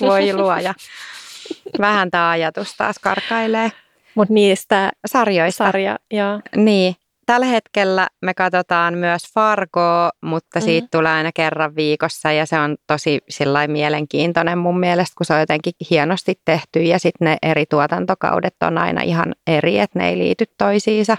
Voi 0.08 0.32
luoja. 0.32 0.74
Vähän 1.78 2.10
tämä 2.10 2.30
ajatus 2.30 2.76
taas 2.76 2.98
karkailee. 2.98 3.72
Mutta 4.14 4.34
niistä 4.34 4.92
sarjoista. 5.06 5.64
Sarja, 5.64 5.98
joo. 6.10 6.40
Niin. 6.56 6.96
Tällä 7.26 7.46
hetkellä 7.46 8.08
me 8.22 8.34
katsotaan 8.34 8.98
myös 8.98 9.22
Fargoa, 9.34 10.10
mutta 10.20 10.58
mm-hmm. 10.58 10.66
siitä 10.66 10.88
tulee 10.90 11.12
aina 11.12 11.30
kerran 11.34 11.76
viikossa 11.76 12.32
ja 12.32 12.46
se 12.46 12.58
on 12.58 12.76
tosi 12.86 13.20
mielenkiintoinen 13.66 14.58
mun 14.58 14.80
mielestä, 14.80 15.14
kun 15.18 15.26
se 15.26 15.34
on 15.34 15.40
jotenkin 15.40 15.72
hienosti 15.90 16.40
tehty 16.44 16.82
ja 16.82 16.98
sitten 16.98 17.24
ne 17.24 17.36
eri 17.42 17.66
tuotantokaudet 17.66 18.54
on 18.62 18.78
aina 18.78 19.02
ihan 19.02 19.34
eri, 19.46 19.78
että 19.78 19.98
ne 19.98 20.08
ei 20.08 20.18
liity 20.18 20.44
toisiinsa. 20.58 21.16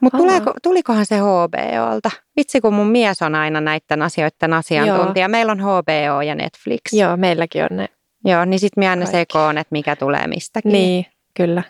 Mutta 0.00 0.18
tulikohan 0.62 1.06
se 1.06 1.16
HBOlta? 1.16 2.10
Vitsi, 2.36 2.60
kun 2.60 2.74
mun 2.74 2.86
mies 2.86 3.22
on 3.22 3.34
aina 3.34 3.60
näiden 3.60 4.02
asioiden 4.02 4.52
asiantuntija. 4.52 5.24
Joo. 5.24 5.28
Meillä 5.28 5.52
on 5.52 5.60
HBO 5.60 6.22
ja 6.26 6.34
Netflix. 6.34 6.80
Joo, 6.92 7.16
meilläkin 7.16 7.62
on 7.62 7.76
ne. 7.76 7.88
Joo, 8.24 8.44
niin 8.44 8.60
sitten 8.60 8.80
minä 8.80 8.90
aina 8.90 9.06
sekoon, 9.06 9.58
että 9.58 9.72
mikä 9.72 9.96
tulee 9.96 10.26
mistäkin. 10.26 10.72
Niin, 10.72 11.06
kyllä. 11.34 11.62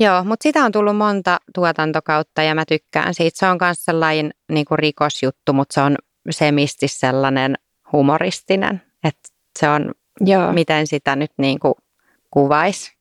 Joo, 0.00 0.24
mutta 0.24 0.42
sitä 0.42 0.64
on 0.64 0.72
tullut 0.72 0.96
monta 0.96 1.40
tuotantokautta 1.54 2.42
ja 2.42 2.54
mä 2.54 2.64
tykkään 2.64 3.14
siitä. 3.14 3.38
Se 3.38 3.46
on 3.46 3.58
myös 3.60 3.84
sellainen 3.84 4.34
niin 4.52 4.64
kuin 4.64 4.78
rikosjuttu, 4.78 5.52
mutta 5.52 5.74
se 5.74 5.80
on 5.80 5.96
semisti 6.30 6.88
sellainen 6.88 7.54
humoristinen. 7.92 8.82
Että 9.04 9.28
se 9.58 9.68
on, 9.68 9.94
Joo. 10.20 10.52
miten 10.52 10.86
sitä 10.86 11.16
nyt 11.16 11.32
niin 11.38 11.58
kuin 11.58 11.74
kuvaisi. 12.30 12.94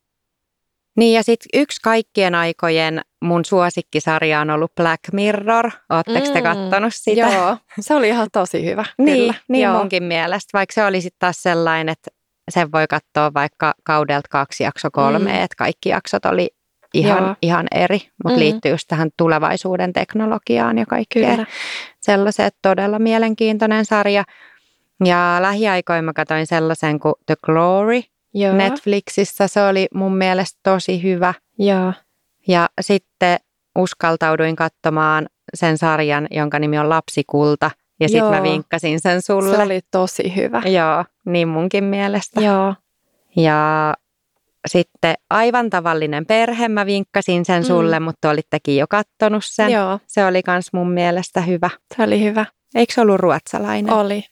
Niin 0.97 1.13
ja 1.13 1.23
sitten 1.23 1.61
yksi 1.61 1.81
kaikkien 1.81 2.35
aikojen 2.35 3.01
mun 3.21 3.45
suosikkisarja 3.45 4.39
on 4.39 4.49
ollut 4.49 4.75
Black 4.75 5.01
Mirror. 5.13 5.71
Oletteko 5.89 6.27
mm, 6.27 6.33
te 6.33 6.41
kattonut 6.41 6.93
sitä? 6.95 7.21
Joo, 7.21 7.57
se 7.79 7.95
oli 7.95 8.07
ihan 8.07 8.27
tosi 8.31 8.65
hyvä. 8.65 8.85
niin, 8.97 9.17
kyllä. 9.17 9.33
niin 9.47 9.63
joo. 9.63 9.77
munkin 9.77 10.03
mielestä, 10.03 10.49
vaikka 10.53 10.73
se 10.73 10.85
oli 10.85 11.01
sitten 11.01 11.19
taas 11.19 11.43
sellainen, 11.43 11.89
että 11.89 12.11
sen 12.51 12.71
voi 12.71 12.85
katsoa 12.89 13.33
vaikka 13.33 13.73
kaudelta 13.83 14.27
kaksi 14.29 14.63
jakso 14.63 14.91
kolme, 14.91 15.31
mm. 15.31 15.43
että 15.43 15.55
kaikki 15.57 15.89
jaksot 15.89 16.25
oli 16.25 16.49
ihan, 16.93 17.35
ihan 17.41 17.67
eri, 17.71 18.01
mutta 18.23 18.37
mm. 18.37 18.39
liittyy 18.39 18.71
just 18.71 18.87
tähän 18.87 19.09
tulevaisuuden 19.17 19.93
teknologiaan 19.93 20.77
ja 20.77 20.85
kaikkeen. 20.85 21.47
Sellaiset 22.01 22.55
todella 22.61 22.99
mielenkiintoinen 22.99 23.85
sarja. 23.85 24.23
Ja 25.05 25.37
lähiaikoina 25.41 26.01
mä 26.01 26.13
katsoin 26.13 26.47
sellaisen 26.47 26.99
kuin 26.99 27.13
The 27.25 27.35
Glory 27.43 28.01
Joo. 28.33 28.55
Netflixissä. 28.55 29.47
Se 29.47 29.63
oli 29.63 29.87
mun 29.93 30.17
mielestä 30.17 30.59
tosi 30.63 31.03
hyvä. 31.03 31.33
Joo. 31.59 31.93
Ja 32.47 32.69
sitten 32.81 33.37
uskaltauduin 33.75 34.55
katsomaan 34.55 35.27
sen 35.53 35.77
sarjan, 35.77 36.27
jonka 36.31 36.59
nimi 36.59 36.79
on 36.79 36.89
Lapsikulta. 36.89 37.71
Ja 37.99 38.09
sitten 38.09 38.29
mä 38.29 38.43
vinkkasin 38.43 38.99
sen 38.99 39.21
sulle. 39.21 39.55
Se 39.55 39.63
oli 39.63 39.79
tosi 39.91 40.35
hyvä. 40.35 40.61
Joo, 40.65 41.05
niin 41.25 41.47
munkin 41.47 41.83
mielestä. 41.83 42.41
Joo. 42.41 42.75
Ja 43.35 43.93
sitten 44.67 45.15
aivan 45.29 45.69
tavallinen 45.69 46.25
perhe, 46.25 46.67
mä 46.67 46.85
vinkkasin 46.85 47.45
sen 47.45 47.61
mm. 47.63 47.67
sulle, 47.67 47.99
mutta 47.99 48.29
olittekin 48.29 48.77
jo 48.77 48.85
kattonut 48.89 49.45
sen. 49.45 49.71
Joo. 49.71 49.99
Se 50.07 50.25
oli 50.25 50.43
kans 50.43 50.73
mun 50.73 50.91
mielestä 50.91 51.41
hyvä. 51.41 51.69
Se 51.95 52.03
oli 52.03 52.23
hyvä. 52.23 52.45
Eikö 52.75 52.93
se 52.93 53.01
ollut 53.01 53.19
ruotsalainen? 53.19 53.93
Oli. 53.93 54.23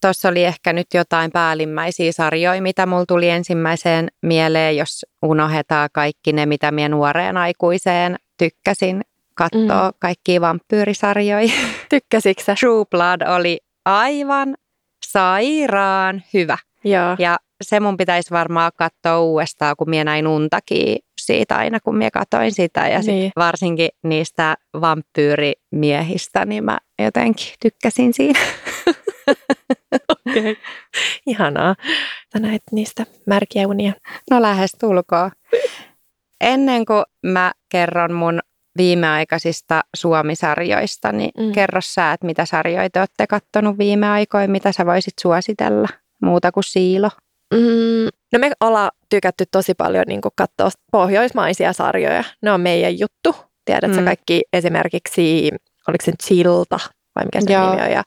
Tuossa 0.00 0.28
oli 0.28 0.44
ehkä 0.44 0.72
nyt 0.72 0.86
jotain 0.94 1.30
päällimmäisiä 1.30 2.12
sarjoja, 2.12 2.62
mitä 2.62 2.86
mulla 2.86 3.04
tuli 3.08 3.28
ensimmäiseen 3.28 4.08
mieleen, 4.22 4.76
jos 4.76 5.06
unohdetaan 5.22 5.88
kaikki 5.92 6.32
ne, 6.32 6.46
mitä 6.46 6.70
minä 6.70 6.88
nuoreen 6.88 7.36
aikuiseen 7.36 8.16
tykkäsin 8.38 9.02
katsoa 9.34 9.90
mm. 9.90 9.96
kaikkia 9.98 10.40
vampyyrisarjoja. 10.40 11.52
Tykkäsitkö 11.90 12.54
True 12.60 12.84
Blood 12.90 13.20
oli 13.36 13.60
aivan 13.84 14.54
sairaan 15.06 16.22
hyvä. 16.34 16.58
Joo. 16.84 17.16
Ja 17.18 17.38
se 17.62 17.80
mun 17.80 17.96
pitäisi 17.96 18.30
varmaan 18.30 18.72
katsoa 18.76 19.20
uudestaan, 19.20 19.76
kun 19.78 19.90
minä 19.90 20.04
näin 20.04 20.26
untakin 20.26 20.96
siitä 21.20 21.56
aina, 21.56 21.80
kun 21.80 21.96
minä 21.96 22.10
katoin 22.10 22.52
sitä. 22.52 22.88
Ja 22.88 23.00
niin. 23.00 23.32
varsinkin 23.36 23.88
niistä 24.02 24.56
vampyyrimiehistä, 24.80 26.44
niin 26.44 26.64
mä 26.64 26.78
jotenkin 26.98 27.54
tykkäsin 27.62 28.14
siinä. 28.14 28.40
Okei, 30.08 30.52
okay. 30.52 30.56
ihanaa. 31.26 31.74
Sä 32.32 32.38
näet 32.38 32.62
niistä 32.72 33.06
märkiä 33.26 33.68
unia. 33.68 33.92
No 34.30 34.42
lähes 34.42 34.72
tulkoon. 34.80 35.30
Ennen 36.40 36.84
kuin 36.84 37.04
mä 37.26 37.52
kerron 37.68 38.12
mun 38.12 38.40
viimeaikaisista 38.76 39.80
Suomisarjoista, 39.96 41.12
niin 41.12 41.30
mm. 41.38 41.52
kerro 41.52 41.80
sä, 41.80 42.12
että 42.12 42.26
mitä 42.26 42.44
sarjoja 42.44 42.90
te 42.90 43.00
olette 43.00 43.26
kattonut 43.26 43.78
viime 43.78 44.08
aikoina, 44.08 44.52
mitä 44.52 44.72
sä 44.72 44.86
voisit 44.86 45.14
suositella 45.20 45.88
muuta 46.22 46.52
kuin 46.52 46.64
Siilo? 46.64 47.10
Mm, 47.54 48.08
no 48.32 48.38
me 48.38 48.52
ollaan 48.60 48.90
tykätty 49.10 49.44
tosi 49.52 49.74
paljon 49.74 50.04
niin 50.08 50.20
katsoa 50.36 50.68
pohjoismaisia 50.92 51.72
sarjoja. 51.72 52.24
Ne 52.42 52.52
on 52.52 52.60
meidän 52.60 52.98
juttu. 52.98 53.36
Tiedätkö 53.64 53.98
mm. 53.98 54.04
kaikki 54.04 54.42
esimerkiksi, 54.52 55.50
oliko 55.88 56.04
se 56.04 56.12
Chilta 56.22 56.78
vai 57.16 57.24
mikä 57.24 57.40
se 57.40 57.52
Joo. 57.52 57.70
nimi 57.70 57.82
on. 57.82 57.90
Ja, 57.90 58.02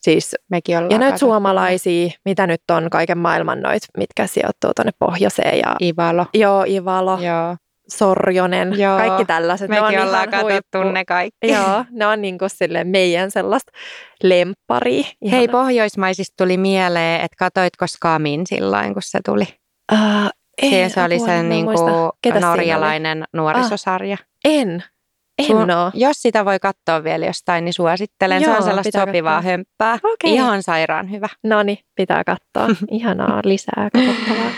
siis, 0.00 0.36
Mekin 0.50 0.74
ja 0.90 0.98
näitä 0.98 1.18
suomalaisia, 1.18 2.10
mitä 2.24 2.46
nyt 2.46 2.62
on 2.70 2.90
kaiken 2.90 3.18
maailman 3.18 3.60
noit, 3.60 3.82
mitkä 3.96 4.26
sijoittuu 4.26 4.70
tuonne 4.76 4.92
pohjoiseen. 4.98 5.58
Ja, 5.58 5.76
Ivalo. 5.82 6.26
Joo, 6.34 6.64
Ivalo. 6.68 7.18
Joo. 7.20 7.56
Sorjonen, 7.88 8.78
Joo, 8.78 8.98
kaikki 8.98 9.24
tällaiset. 9.24 9.68
Mekin 9.68 9.84
ne 9.84 10.00
on 10.00 10.06
ollaan 10.06 10.30
katsottu 10.30 10.82
ne 10.92 11.04
kaikki. 11.04 11.48
Joo, 11.48 11.84
ne 11.90 12.06
on 12.06 12.22
niin 12.22 12.38
kuin 12.38 12.50
sille 12.50 12.84
meidän 12.84 13.30
sellaista 13.30 13.72
lemppari. 14.22 15.02
Hei, 15.30 15.48
pohjoismaisista 15.48 16.34
tuli 16.44 16.56
mieleen, 16.56 17.20
että 17.20 17.36
katoitko 17.38 17.86
Skamin 17.86 18.46
silloin, 18.46 18.92
kun 18.92 19.02
se 19.02 19.18
tuli? 19.24 19.46
Uh, 19.92 20.30
en, 20.62 20.90
se 20.90 21.02
oli 21.02 21.18
se 21.18 21.42
niin 21.42 21.66
kuin 21.66 22.40
norjalainen 22.40 23.24
nuorisosarja. 23.32 24.16
Ah, 24.20 24.26
en. 24.44 24.84
En 25.38 25.46
Sun, 25.46 25.68
Jos 25.94 26.22
sitä 26.22 26.44
voi 26.44 26.58
katsoa 26.58 27.04
vielä 27.04 27.26
jostain, 27.26 27.64
niin 27.64 27.72
suosittelen. 27.72 28.42
Joo, 28.42 28.52
se 28.52 28.58
on 28.58 28.64
sellaista 28.64 29.00
sopivaa 29.00 29.34
katsoa. 29.34 29.50
hömppää. 29.50 29.94
Okay. 29.94 30.30
Ihan 30.30 30.62
sairaan 30.62 31.10
hyvä. 31.10 31.28
No 31.44 31.62
niin, 31.62 31.78
pitää 31.94 32.22
katsoa. 32.24 32.76
Ihanaa, 32.90 33.40
lisää 33.44 33.88
katsottavaa. 33.92 34.50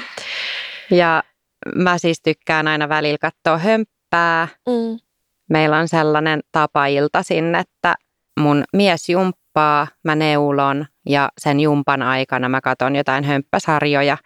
Ja 0.91 1.23
mä 1.75 1.99
siis 1.99 2.21
tykkään 2.23 2.69
aina 2.69 2.89
välillä 2.89 3.19
katsoa 3.21 3.59
hömppää. 3.59 4.49
Mm. 4.69 4.99
Meillä 5.51 5.79
on 5.79 5.89
sellainen 5.89 6.41
tapa 6.53 6.87
iltaisin, 6.87 7.55
että 7.55 7.95
mun 8.41 8.65
mies 8.73 9.09
jumppaa, 9.09 9.87
mä 10.05 10.15
neulon 10.15 10.87
ja 11.09 11.29
sen 11.39 11.61
jumpan 11.61 12.03
aikana 12.03 12.49
mä 12.49 12.61
katson 12.61 12.97
jotain 12.97 13.25
hömppäsarjoja, 13.25 14.17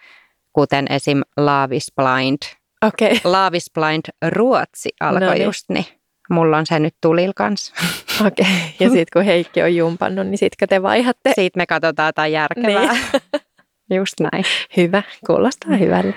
kuten 0.52 0.86
esim. 0.90 1.22
Love 1.36 1.76
is 1.76 1.92
Blind. 1.96 2.38
Okay. 2.86 3.18
Love 3.34 3.56
is 3.56 3.70
Blind 3.74 4.04
Ruotsi 4.28 4.88
alkoi 5.00 5.26
no 5.26 5.32
niin. 5.32 5.44
just 5.44 5.68
niin. 5.68 5.86
Mulla 6.30 6.58
on 6.58 6.66
se 6.66 6.78
nyt 6.78 6.94
tulil 7.00 7.32
kanssa. 7.36 7.74
Okei, 8.26 8.46
okay. 8.46 8.56
ja 8.80 8.90
sitten 8.90 9.06
kun 9.12 9.24
Heikki 9.24 9.62
on 9.62 9.76
jumpannut, 9.76 10.26
niin 10.26 10.38
sitkö 10.38 10.66
te 10.66 10.82
vaihatte? 10.82 11.32
Siitä 11.34 11.56
me 11.56 11.66
katsotaan 11.66 12.08
jotain 12.08 12.32
järkevää. 12.32 12.92
Niin. 12.92 13.40
Just 13.98 14.14
näin. 14.20 14.44
Hyvä, 14.76 15.02
kuulostaa 15.26 15.76
hyvälle. 15.76 16.14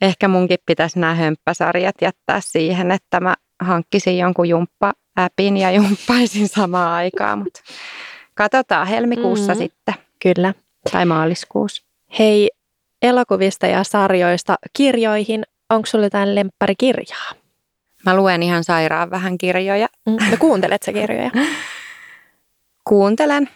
Ehkä 0.00 0.28
munkin 0.28 0.58
pitäisi 0.66 0.98
nämä 0.98 1.14
hömppäsarjat 1.14 1.94
jättää 2.02 2.40
siihen, 2.40 2.90
että 2.90 3.20
mä 3.20 3.34
hankkisin 3.62 4.18
jonkun 4.18 4.48
jumppa-appin 4.48 5.56
ja 5.56 5.70
jumppaisin 5.70 6.48
samaan 6.48 6.92
aikaan, 6.92 7.38
mutta 7.38 7.60
katsotaan 8.34 8.86
helmikuussa 8.86 9.54
mm. 9.54 9.58
sitten. 9.58 9.94
Kyllä. 10.22 10.54
Tai 10.92 11.06
maaliskuussa. 11.06 11.82
Hei, 12.18 12.50
elokuvista 13.02 13.66
ja 13.66 13.84
sarjoista 13.84 14.56
kirjoihin, 14.72 15.42
onko 15.70 15.86
sulla 15.86 16.06
jotain 16.06 16.34
lempparikirjaa? 16.34 17.32
Mä 18.06 18.16
luen 18.16 18.42
ihan 18.42 18.64
sairaan 18.64 19.10
vähän 19.10 19.38
kirjoja. 19.38 19.88
Mm. 20.06 20.30
No 20.30 20.36
kuuntelet 20.38 20.82
sä 20.82 20.92
kirjoja? 20.92 21.30
Kuuntelen 22.88 23.48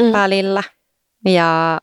mm. 0.00 0.12
välillä. 0.12 0.62
Ja 1.24 1.80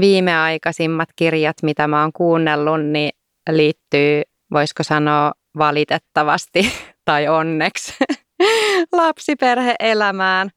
viimeaikaisimmat 0.00 1.08
kirjat, 1.16 1.56
mitä 1.62 1.88
mä 1.88 2.00
oon 2.02 2.12
kuunnellut, 2.12 2.86
niin 2.86 3.10
liittyy, 3.50 4.22
voisiko 4.52 4.82
sanoa 4.82 5.32
valitettavasti 5.58 6.72
tai 7.04 7.28
onneksi 7.28 7.94
lapsiperheelämään. 8.92 10.50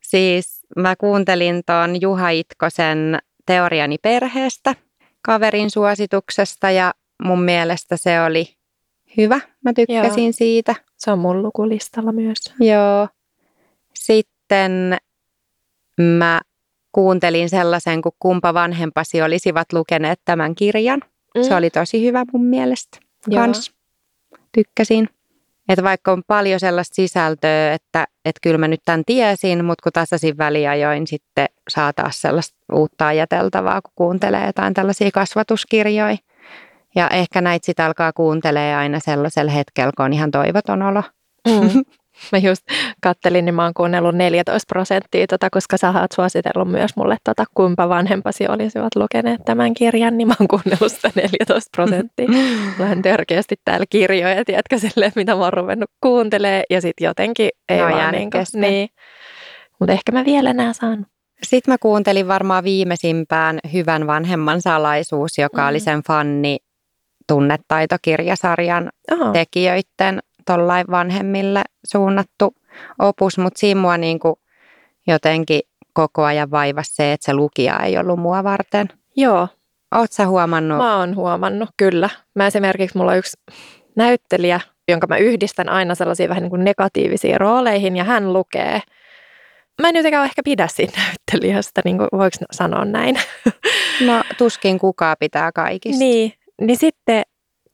Siis 0.00 0.60
mä 0.76 0.96
kuuntelin 0.96 1.62
tuon 1.66 2.00
Juha 2.00 2.30
Itkosen 2.30 3.18
teoriani 3.46 3.96
perheestä 4.02 4.74
kaverin 5.22 5.70
suosituksesta 5.70 6.70
ja 6.70 6.94
mun 7.22 7.42
mielestä 7.42 7.96
se 7.96 8.20
oli 8.20 8.56
hyvä. 9.16 9.40
Mä 9.64 9.72
tykkäsin 9.72 10.24
Joo. 10.24 10.32
siitä. 10.32 10.74
Se 10.96 11.10
on 11.10 11.18
mun 11.18 11.42
lukulistalla 11.42 12.12
myös. 12.12 12.38
Joo. 12.60 13.08
Sitten 13.94 14.96
mä 16.00 16.40
kuuntelin 16.92 17.50
sellaisen, 17.50 18.02
kun 18.02 18.12
kumpa 18.18 18.54
vanhempasi 18.54 19.22
olisivat 19.22 19.72
lukeneet 19.72 20.20
tämän 20.24 20.54
kirjan. 20.54 21.00
Mm. 21.36 21.42
Se 21.42 21.54
oli 21.54 21.70
tosi 21.70 22.06
hyvä 22.06 22.24
mun 22.32 22.44
mielestä 22.44 22.98
kans. 23.34 23.72
Tykkäsin. 24.52 25.08
Että 25.68 25.82
vaikka 25.82 26.12
on 26.12 26.22
paljon 26.26 26.60
sellaista 26.60 26.94
sisältöä, 26.94 27.74
että, 27.74 28.06
että 28.24 28.40
kyllä 28.42 28.58
mä 28.58 28.68
nyt 28.68 28.80
tämän 28.84 29.02
tiesin, 29.06 29.64
mutta 29.64 29.82
kun 29.82 29.92
tasaisin 29.92 30.38
väliajoin 30.38 31.06
sitten 31.06 31.46
saa 31.68 31.92
taas 31.92 32.20
sellaista 32.20 32.58
uutta 32.72 33.06
ajateltavaa, 33.06 33.82
kun 33.82 33.92
kuuntelee 33.94 34.46
jotain 34.46 34.74
tällaisia 34.74 35.10
kasvatuskirjoja. 35.10 36.16
Ja 36.94 37.08
ehkä 37.08 37.40
näitä 37.40 37.66
sitten 37.66 37.86
alkaa 37.86 38.12
kuuntelee 38.12 38.76
aina 38.76 39.00
sellaisella 39.00 39.52
hetkellä, 39.52 39.92
kun 39.96 40.04
on 40.04 40.12
ihan 40.12 40.30
toivoton 40.30 40.82
olo. 40.82 41.02
Mm. 41.48 41.84
Mä 42.32 42.38
just 42.38 42.62
kattelin, 43.02 43.44
niin 43.44 43.54
mä 43.54 43.64
oon 43.64 43.74
kuunnellut 43.74 44.14
14 44.14 44.66
prosenttia, 44.68 45.26
tota, 45.26 45.48
koska 45.50 45.76
sä 45.76 45.90
oot 46.00 46.12
suositellut 46.12 46.70
myös 46.70 46.96
mulle, 46.96 47.16
tota, 47.24 47.44
kuinka 47.54 47.88
vanhempasi 47.88 48.48
olisivat 48.48 48.96
lukeneet 48.96 49.40
tämän 49.44 49.74
kirjan, 49.74 50.18
niin 50.18 50.28
mä 50.28 50.34
oon 50.40 50.48
kuunnellut 50.48 50.92
sitä 50.92 51.10
14 51.14 51.70
prosenttia. 51.76 52.28
Vähän 52.78 53.02
törkeästi 53.02 53.54
täällä 53.64 53.86
kirjoja, 53.90 54.44
tiedätkö, 54.44 54.78
silleen, 54.78 55.12
mitä 55.16 55.34
mä 55.34 55.42
oon 55.42 55.52
ruvennut 55.52 55.90
kuuntelee, 56.00 56.62
ja 56.70 56.80
sitten 56.80 57.04
jotenkin 57.04 57.48
ei 57.68 57.78
no, 57.78 57.88
vaan 57.88 58.12
niin, 58.12 58.30
niin. 58.54 58.88
Mutta 59.78 59.92
ehkä 59.92 60.12
mä 60.12 60.24
vielä 60.24 60.52
nää 60.52 60.72
saan. 60.72 61.06
Sitten 61.42 61.72
mä 61.72 61.78
kuuntelin 61.78 62.28
varmaan 62.28 62.64
viimeisimpään 62.64 63.58
Hyvän 63.72 64.06
vanhemman 64.06 64.62
salaisuus, 64.62 65.38
joka 65.38 65.62
mm. 65.62 65.68
oli 65.68 65.80
sen 65.80 66.02
fanni 66.06 66.58
tunnetaitokirjasarjan 67.28 68.90
Oho. 69.12 69.32
tekijöiden 69.32 70.20
tollain 70.46 70.86
vanhemmille 70.90 71.62
suunnattu 71.86 72.54
opus, 72.98 73.38
mutta 73.38 73.58
siinä 73.58 73.80
mua 73.80 73.96
niin 73.96 74.18
kuin 74.18 74.34
jotenkin 75.06 75.60
koko 75.92 76.24
ajan 76.24 76.50
vaivasi 76.50 76.94
se, 76.94 77.12
että 77.12 77.24
se 77.24 77.34
lukija 77.34 77.80
ei 77.80 77.98
ollut 77.98 78.18
mua 78.20 78.44
varten. 78.44 78.88
Joo. 79.16 79.48
Oletko 79.94 80.14
sä 80.14 80.26
huomannut? 80.26 80.78
Mä 80.78 80.96
oon 80.96 81.16
huomannut, 81.16 81.70
kyllä. 81.76 82.10
Mä 82.34 82.46
esimerkiksi, 82.46 82.98
mulla 82.98 83.10
on 83.10 83.18
yksi 83.18 83.36
näyttelijä, 83.96 84.60
jonka 84.88 85.06
mä 85.06 85.16
yhdistän 85.16 85.68
aina 85.68 85.94
sellaisiin 85.94 86.28
vähän 86.28 86.42
niin 86.42 86.50
kuin 86.50 86.64
negatiivisiin 86.64 87.40
rooleihin, 87.40 87.96
ja 87.96 88.04
hän 88.04 88.32
lukee. 88.32 88.80
Mä 89.82 89.88
en 89.88 89.96
jotenkaan 89.96 90.24
ehkä 90.24 90.42
pidä 90.44 90.68
siitä 90.68 91.00
näyttelijästä, 91.00 91.80
niin 91.84 91.98
kuin 91.98 92.08
voiko 92.12 92.36
sanoa 92.52 92.84
näin? 92.84 93.20
No 94.06 94.22
tuskin 94.38 94.78
kukaan 94.78 95.16
pitää 95.20 95.52
kaikista. 95.52 95.98
Niin, 95.98 96.32
niin 96.60 96.76
sitten 96.76 97.22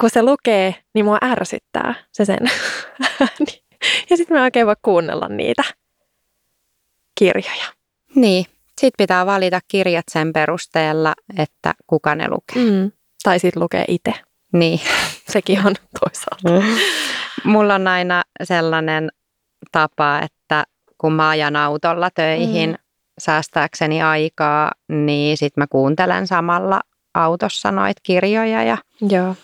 kun 0.01 0.11
se 0.11 0.23
lukee, 0.23 0.75
niin 0.95 1.05
mua 1.05 1.19
ärsyttää 1.25 1.95
se 2.13 2.25
sen 2.25 2.39
Ja 4.11 4.17
sitten 4.17 4.37
mä 4.37 4.43
oikein 4.43 4.67
voi 4.67 4.75
kuunnella 4.83 5.29
niitä 5.29 5.63
kirjoja. 7.15 7.73
Niin, 8.15 8.45
sitten 8.81 9.05
pitää 9.05 9.27
valita 9.27 9.61
kirjat 9.69 10.05
sen 10.11 10.33
perusteella, 10.33 11.15
että 11.39 11.75
kuka 11.87 12.15
ne 12.15 12.29
lukee. 12.29 12.71
Mm. 12.71 12.93
Tai 13.23 13.39
sitten 13.39 13.63
lukee 13.63 13.85
itse. 13.89 14.15
Niin. 14.53 14.81
Sekin 15.33 15.67
on 15.67 15.75
toisaalta. 16.01 16.67
Mm. 16.67 16.77
Mulla 17.53 17.75
on 17.75 17.89
aina 17.89 18.23
sellainen 18.45 19.09
tapa, 19.73 20.19
että 20.19 20.65
kun 20.99 21.13
mä 21.13 21.29
ajan 21.29 21.57
autolla 21.57 22.11
töihin 22.11 22.71
mm. 22.71 22.77
säästääkseni 23.19 24.03
aikaa, 24.03 24.73
niin 24.89 25.37
sitten 25.37 25.63
mä 25.63 25.67
kuuntelen 25.67 26.27
samalla 26.27 26.81
autossa 27.15 27.73
noita 27.73 28.01
kirjoja 28.03 28.63
ja 28.63 28.79
Joo. 29.09 29.35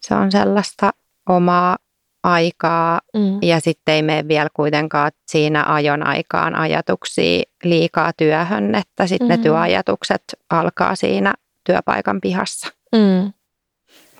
Se 0.00 0.14
on 0.14 0.32
sellaista 0.32 0.90
omaa 1.28 1.76
aikaa 2.22 3.00
mm. 3.14 3.38
ja 3.42 3.60
sitten 3.60 3.94
ei 3.94 4.02
mene 4.02 4.28
vielä 4.28 4.48
kuitenkaan 4.54 5.12
siinä 5.26 5.64
ajon 5.74 6.06
aikaan 6.06 6.54
ajatuksia 6.54 7.42
liikaa 7.64 8.12
työhön, 8.16 8.74
että 8.74 9.06
sitten 9.06 9.28
mm. 9.28 9.30
ne 9.30 9.38
työajatukset 9.38 10.22
alkaa 10.50 10.96
siinä 10.96 11.34
työpaikan 11.64 12.20
pihassa. 12.20 12.68
Mm. 12.92 13.32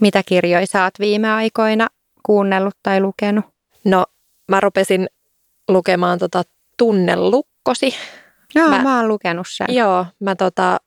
Mitä 0.01 0.23
kirjoja 0.27 0.67
sä 0.67 0.85
oot 0.85 0.99
viime 1.01 1.33
aikoina 1.33 1.89
kuunnellut 2.23 2.77
tai 2.83 3.01
lukenut? 3.01 3.45
No 3.85 4.07
mä 4.49 4.61
rupesin 4.61 5.09
lukemaan 5.69 6.19
tota 6.19 6.43
Tunnelukkosi. 6.79 7.95
Joo, 8.55 8.69
mä, 8.69 8.83
mä 8.83 8.97
oon 8.97 9.09
lukenut 9.09 9.47
sen. 9.51 9.67
Joo, 9.75 10.07
mä 10.21 10.37
tota, 10.37 10.79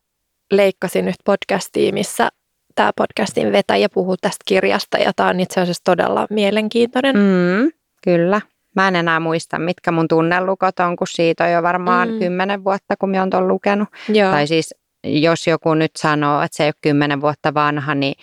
leikkasin 0.52 1.06
nyt 1.06 1.16
podcastia, 1.26 1.94
missä 1.94 2.30
tämä 2.76 2.92
podcastin 2.96 3.52
vetäjä 3.52 3.90
puhuu 3.90 4.18
tästä 4.18 4.44
kirjasta 4.46 4.98
ja 4.98 5.12
tämä 5.16 5.30
on 5.30 5.40
itse 5.40 5.62
asiassa 5.62 5.84
todella 5.84 6.28
mielenkiintoinen. 6.30 7.16
Mm, 7.16 7.72
kyllä. 8.04 8.42
Mä 8.76 8.88
en 8.88 8.96
enää 8.96 9.20
muista, 9.20 9.60
mitkä 9.60 9.92
mun 9.92 10.08
tunnelukot 10.08 10.80
on, 10.80 10.96
kun 10.96 11.08
siitä 11.08 11.44
on 11.44 11.52
jo 11.52 11.64
varmaan 11.64 12.12
mm. 12.12 12.20
kymmenen 12.20 12.64
vuotta, 12.64 12.96
kun 13.00 13.10
mä 13.10 13.20
oon 13.20 13.30
tuon 13.30 13.48
lukenut. 13.48 13.90
Joo. 14.10 14.32
Tai 14.32 14.48
siis 14.48 14.76
jos 15.04 15.48
joku 15.48 15.74
nyt 15.74 15.92
sanoo, 15.98 16.42
että 16.42 16.58
se 16.58 16.64
ei 16.64 16.68
ole 16.68 16.74
kymmenen 16.82 17.22
vuotta 17.22 17.54
vanha, 17.54 17.96
niin 17.96 18.16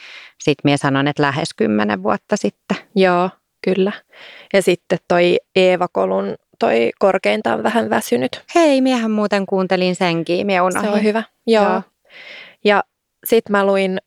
sitten 0.42 0.60
minä 0.64 0.76
sanon, 0.76 1.08
että 1.08 1.22
lähes 1.22 1.54
kymmenen 1.56 2.02
vuotta 2.02 2.36
sitten. 2.36 2.76
Joo, 2.96 3.30
kyllä. 3.64 3.92
Ja 4.52 4.62
sitten 4.62 4.98
toi 5.08 5.36
Eeva 5.56 5.88
Kolun 5.92 6.34
toi 6.58 6.90
korkeintaan 6.98 7.62
vähän 7.62 7.90
väsynyt. 7.90 8.44
Hei, 8.54 8.80
miehän 8.80 9.10
muuten 9.10 9.46
kuuntelin 9.46 9.96
senkin, 9.96 10.46
mie 10.46 10.60
Se 10.82 10.88
on 10.88 11.02
hyvä, 11.02 11.22
joo. 11.46 11.64
joo. 11.64 11.82
Ja 12.64 12.84
sitten 13.26 13.52
mä 13.52 13.66
luin 13.66 13.98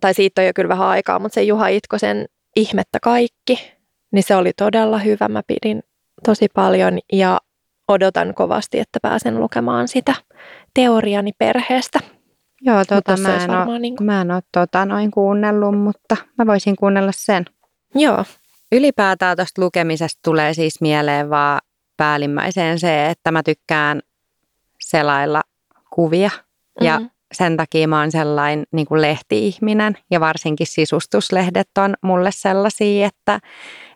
tai 0.00 0.14
siitä 0.14 0.40
on 0.40 0.46
jo 0.46 0.52
kyllä 0.54 0.68
vähän 0.68 0.88
aikaa, 0.88 1.18
mutta 1.18 1.34
se 1.34 1.42
Juha 1.42 1.68
Itkosen 1.68 2.26
Ihmettä 2.56 2.98
kaikki, 3.02 3.72
niin 4.12 4.22
se 4.22 4.36
oli 4.36 4.52
todella 4.52 4.98
hyvä. 4.98 5.28
Mä 5.28 5.42
pidin 5.46 5.82
tosi 6.24 6.48
paljon 6.54 6.98
ja 7.12 7.40
odotan 7.88 8.34
kovasti, 8.34 8.80
että 8.80 8.98
pääsen 9.02 9.40
lukemaan 9.40 9.88
sitä 9.88 10.14
teoriani 10.74 11.32
perheestä. 11.38 12.00
Joo, 12.60 12.84
tota, 12.84 13.16
mä, 13.16 13.44
en 13.44 13.50
ole, 13.50 13.78
niin 13.78 13.96
kuin... 13.96 14.06
mä 14.06 14.20
en 14.20 14.30
ole 14.30 14.42
tota, 14.52 14.86
noin 14.86 15.10
kuunnellut, 15.10 15.78
mutta 15.78 16.16
mä 16.38 16.46
voisin 16.46 16.76
kuunnella 16.76 17.12
sen. 17.14 17.44
Joo. 17.94 18.24
Ylipäätään 18.72 19.36
tuosta 19.36 19.62
lukemisesta 19.62 20.20
tulee 20.24 20.54
siis 20.54 20.80
mieleen 20.80 21.30
vaan 21.30 21.60
päällimmäiseen 21.96 22.78
se, 22.78 23.06
että 23.06 23.30
mä 23.30 23.42
tykkään 23.42 24.00
selailla 24.80 25.42
kuvia. 25.90 26.30
Mm-hmm. 26.80 27.10
Sen 27.32 27.56
takia 27.56 27.88
mä 27.88 28.00
oon 28.00 28.12
sellainen 28.12 28.66
niin 28.72 28.86
kuin 28.86 29.02
lehti-ihminen 29.02 29.98
ja 30.10 30.20
varsinkin 30.20 30.66
sisustuslehdet 30.66 31.68
on 31.78 31.94
mulle 32.02 32.30
sellaisia, 32.32 33.06
että, 33.06 33.40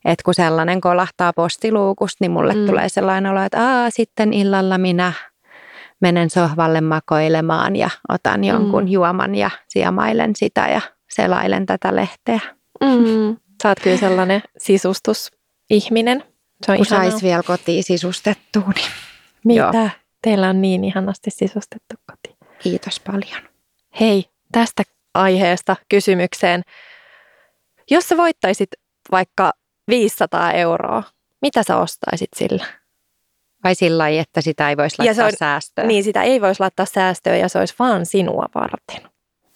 että 0.04 0.22
kun 0.24 0.34
sellainen 0.34 0.80
kolahtaa 0.80 1.32
postiluukusta, 1.32 2.16
niin 2.20 2.30
mulle 2.30 2.54
mm. 2.54 2.66
tulee 2.66 2.88
sellainen 2.88 3.32
olo, 3.32 3.42
että 3.42 3.68
Aa, 3.68 3.90
sitten 3.90 4.32
illalla 4.32 4.78
minä 4.78 5.12
menen 6.00 6.30
sohvalle 6.30 6.80
makoilemaan 6.80 7.76
ja 7.76 7.90
otan 8.08 8.40
mm. 8.40 8.44
jonkun 8.44 8.82
mm. 8.82 8.88
juoman 8.88 9.34
ja 9.34 9.50
siemailen 9.68 10.36
sitä 10.36 10.68
ja 10.68 10.80
selailen 11.10 11.66
tätä 11.66 11.96
lehteä. 11.96 12.40
Mm. 12.80 13.36
Sä 13.62 13.68
oot 13.68 13.80
kyllä 13.80 13.96
sellainen 13.96 14.42
sisustusihminen. 14.58 16.24
Se 16.66 16.72
on 16.72 16.76
kun 16.76 16.86
sais 16.86 17.22
vielä 17.22 17.42
kotiin 17.42 17.84
sisustettua, 17.84 18.70
niin 18.74 18.90
Mitä? 19.44 19.60
Joo. 19.60 19.88
Teillä 20.22 20.48
on 20.48 20.62
niin 20.62 20.84
ihanasti 20.84 21.30
sisustettu 21.30 21.94
koti. 22.06 22.33
Kiitos 22.64 23.00
paljon. 23.00 23.48
Hei, 24.00 24.24
tästä 24.52 24.82
aiheesta 25.14 25.76
kysymykseen. 25.88 26.62
Jos 27.90 28.08
sä 28.08 28.16
voittaisit 28.16 28.70
vaikka 29.12 29.52
500 29.88 30.52
euroa, 30.52 31.02
mitä 31.42 31.62
sä 31.62 31.76
ostaisit 31.76 32.28
sillä? 32.36 32.64
Vai 33.64 33.74
sillä 33.74 33.98
lailla, 34.02 34.20
että 34.20 34.40
sitä 34.40 34.70
ei 34.70 34.76
voisi 34.76 34.96
laittaa 34.98 35.26
on, 35.26 35.32
säästöön? 35.38 35.88
Niin, 35.88 36.04
sitä 36.04 36.22
ei 36.22 36.40
voisi 36.40 36.60
laittaa 36.60 36.86
säästöön 36.86 37.38
ja 37.38 37.48
se 37.48 37.58
olisi 37.58 37.74
vaan 37.78 38.06
sinua 38.06 38.46
varten. 38.54 39.10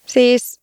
Siis, 0.06 0.60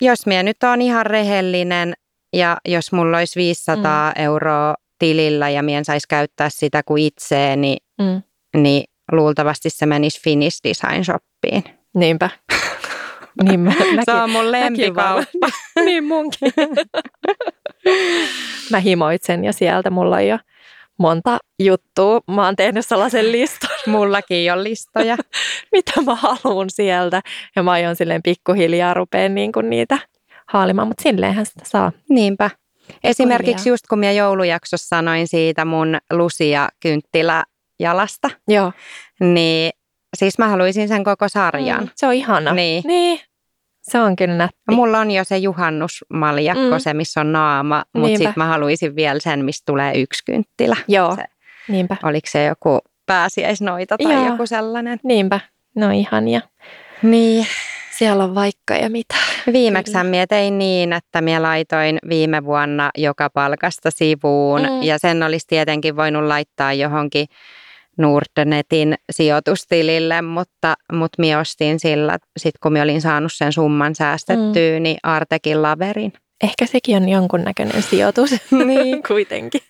jos 0.00 0.26
minä 0.26 0.42
nyt 0.42 0.62
on 0.62 0.82
ihan 0.82 1.06
rehellinen, 1.06 1.94
ja 2.32 2.56
jos 2.64 2.92
mulla 2.92 3.18
olisi 3.18 3.40
500 3.40 4.10
mm. 4.10 4.22
euroa 4.22 4.74
tilillä 4.98 5.50
ja 5.50 5.62
mien 5.62 5.84
saisi 5.84 6.08
käyttää 6.08 6.48
sitä 6.50 6.82
kuin 6.82 7.02
itseeni, 7.02 7.76
mm. 7.98 8.22
niin 8.56 8.91
luultavasti 9.12 9.70
se 9.70 9.86
menisi 9.86 10.20
Finnish 10.22 10.60
Design 10.64 11.04
Shoppiin. 11.04 11.64
Niinpä. 11.94 12.30
Niin 13.42 13.60
mä, 13.60 13.70
mäkin, 13.78 14.02
se 14.04 14.12
on 14.12 14.30
mun 14.30 14.52
lempikauppa. 14.52 15.48
niin 15.84 16.04
munkin. 16.04 16.52
mä 18.70 18.80
himoitsen 18.80 19.44
ja 19.44 19.52
sieltä 19.52 19.90
mulla 19.90 20.16
on 20.16 20.26
jo 20.26 20.38
monta 20.98 21.38
juttua. 21.58 22.20
Mä 22.30 22.44
oon 22.44 22.56
tehnyt 22.56 22.86
sellaisen 22.86 23.32
listan. 23.32 23.70
Mullakin 23.86 24.52
on 24.52 24.64
listoja. 24.64 25.16
Mitä 25.72 26.02
mä 26.02 26.14
haluan 26.14 26.70
sieltä. 26.70 27.22
Ja 27.56 27.62
mä 27.62 27.70
aion 27.70 27.96
silleen 27.96 28.22
pikkuhiljaa 28.22 28.94
rupeen 28.94 29.34
niin 29.34 29.52
kuin 29.52 29.70
niitä 29.70 29.98
haalimaan, 30.46 30.88
mutta 30.88 31.02
silleenhän 31.02 31.46
sitä 31.46 31.64
saa. 31.64 31.92
Niinpä. 32.08 32.50
Esimerkiksi 33.04 33.68
just 33.68 33.86
kun 33.86 33.98
mä 33.98 34.12
joulujaksossa 34.12 34.88
sanoin 34.88 35.28
siitä 35.28 35.64
mun 35.64 35.98
Lucia 36.12 36.68
kynttilä 36.80 37.44
jalasta, 37.82 38.30
Joo. 38.48 38.72
niin 39.20 39.72
siis 40.16 40.38
mä 40.38 40.48
haluaisin 40.48 40.88
sen 40.88 41.04
koko 41.04 41.28
sarjan. 41.28 41.80
Mm, 41.80 41.88
se 41.94 42.06
on 42.06 42.14
ihana. 42.14 42.52
Niin. 42.52 42.82
niin. 42.86 43.20
Se 43.82 44.00
on 44.00 44.16
kyllä 44.16 44.36
nätti. 44.36 44.56
Mulla 44.70 44.98
on 44.98 45.10
jo 45.10 45.24
se 45.24 45.38
juhannusmaljakko, 45.38 46.70
mm. 46.70 46.78
se 46.78 46.94
missä 46.94 47.20
on 47.20 47.32
naama, 47.32 47.84
mutta 47.94 48.18
sitten 48.18 48.32
mä 48.36 48.46
haluaisin 48.46 48.96
vielä 48.96 49.20
sen, 49.20 49.44
mistä 49.44 49.62
tulee 49.66 50.00
yksi 50.00 50.24
kynttilä. 50.24 50.76
Joo, 50.88 51.16
se, 51.16 51.24
niinpä. 51.68 51.96
Oliko 52.02 52.28
se 52.30 52.44
joku 52.44 52.78
pääsiäisnoita 53.06 53.96
tai 53.98 54.12
Joo. 54.12 54.26
joku 54.26 54.46
sellainen? 54.46 55.00
Niinpä, 55.02 55.40
no 55.76 55.90
ihania. 55.90 56.40
Niin. 57.02 57.46
Siellä 57.90 58.24
on 58.24 58.34
vaikka 58.34 58.74
ja 58.74 58.90
mitä. 58.90 59.14
Viimeksi 59.52 59.92
minä 60.02 60.26
tein 60.26 60.58
niin, 60.58 60.92
että 60.92 61.20
minä 61.20 61.42
laitoin 61.42 61.98
viime 62.08 62.44
vuonna 62.44 62.90
joka 62.98 63.30
palkasta 63.30 63.90
sivuun 63.90 64.60
mm. 64.60 64.82
ja 64.82 64.98
sen 64.98 65.22
olisi 65.22 65.46
tietenkin 65.46 65.96
voinut 65.96 66.24
laittaa 66.24 66.72
johonkin 66.72 67.26
Nordnetin 67.98 68.94
sijoitustilille, 69.10 70.22
mutta, 70.22 70.74
mutta 70.92 71.20
minä 71.22 71.38
ostin 71.38 71.80
sillä, 71.80 72.18
sit 72.36 72.54
kun 72.62 72.72
minä 72.72 72.82
olin 72.82 73.00
saanut 73.00 73.32
sen 73.32 73.52
summan 73.52 73.94
säästettyä, 73.94 74.78
mm. 74.78 74.82
niin 74.82 74.96
Artekin 75.02 75.62
laverin. 75.62 76.12
Ehkä 76.42 76.66
sekin 76.66 76.96
on 76.96 77.08
jonkunnäköinen 77.08 77.82
sijoitus 77.82 78.30
niin. 78.66 79.02
kuitenkin. 79.02 79.60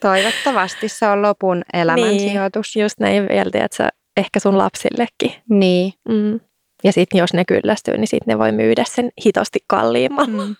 Toivottavasti 0.00 0.88
se 0.88 1.06
on 1.06 1.22
lopun 1.22 1.62
elämän 1.72 2.08
niin, 2.08 2.30
sijoitus. 2.30 2.76
Just 2.76 3.00
näin 3.00 3.28
vielä, 3.28 3.64
että 3.64 3.76
sä 3.76 3.88
ehkä 4.16 4.40
sun 4.40 4.58
lapsillekin. 4.58 5.42
Niin. 5.48 5.92
Mm. 6.08 6.40
Ja 6.84 6.92
sitten 6.92 7.18
jos 7.18 7.34
ne 7.34 7.44
kyllästyy, 7.44 7.98
niin 7.98 8.08
sitten 8.08 8.32
ne 8.32 8.38
voi 8.38 8.52
myydä 8.52 8.84
sen 8.86 9.10
hitosti 9.26 9.58
kalliimmalla 9.66 10.46
mm. 10.46 10.56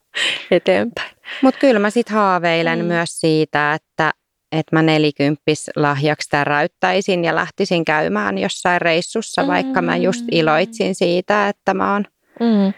eteenpäin. 0.50 1.16
Mutta 1.42 1.60
kyllä 1.60 1.80
mä 1.80 1.90
sitten 1.90 2.14
haaveilen 2.14 2.78
mm. 2.78 2.84
myös 2.84 3.20
siitä, 3.20 3.74
että 3.74 4.12
että 4.52 4.76
mä 4.76 4.82
nelikymppis 4.82 5.70
lahjaksi 5.76 6.28
täräyttäisin 6.30 7.24
ja 7.24 7.34
lähtisin 7.34 7.84
käymään 7.84 8.38
jossain 8.38 8.80
reissussa, 8.80 9.42
mm. 9.42 9.48
vaikka 9.48 9.82
mä 9.82 9.96
just 9.96 10.24
iloitsin 10.30 10.94
siitä, 10.94 11.48
että 11.48 11.74
mä 11.74 11.92
oon, 11.92 12.04
mm. 12.40 12.72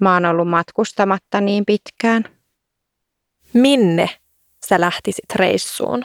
mä 0.00 0.14
oon 0.14 0.24
ollut 0.24 0.48
matkustamatta 0.48 1.40
niin 1.40 1.64
pitkään. 1.66 2.24
Minne 3.52 4.10
sä 4.66 4.80
lähtisit 4.80 5.34
reissuun, 5.34 6.04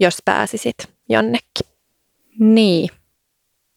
jos 0.00 0.18
pääsisit 0.24 0.76
jonnekin? 1.08 1.66
Niin. 2.38 2.88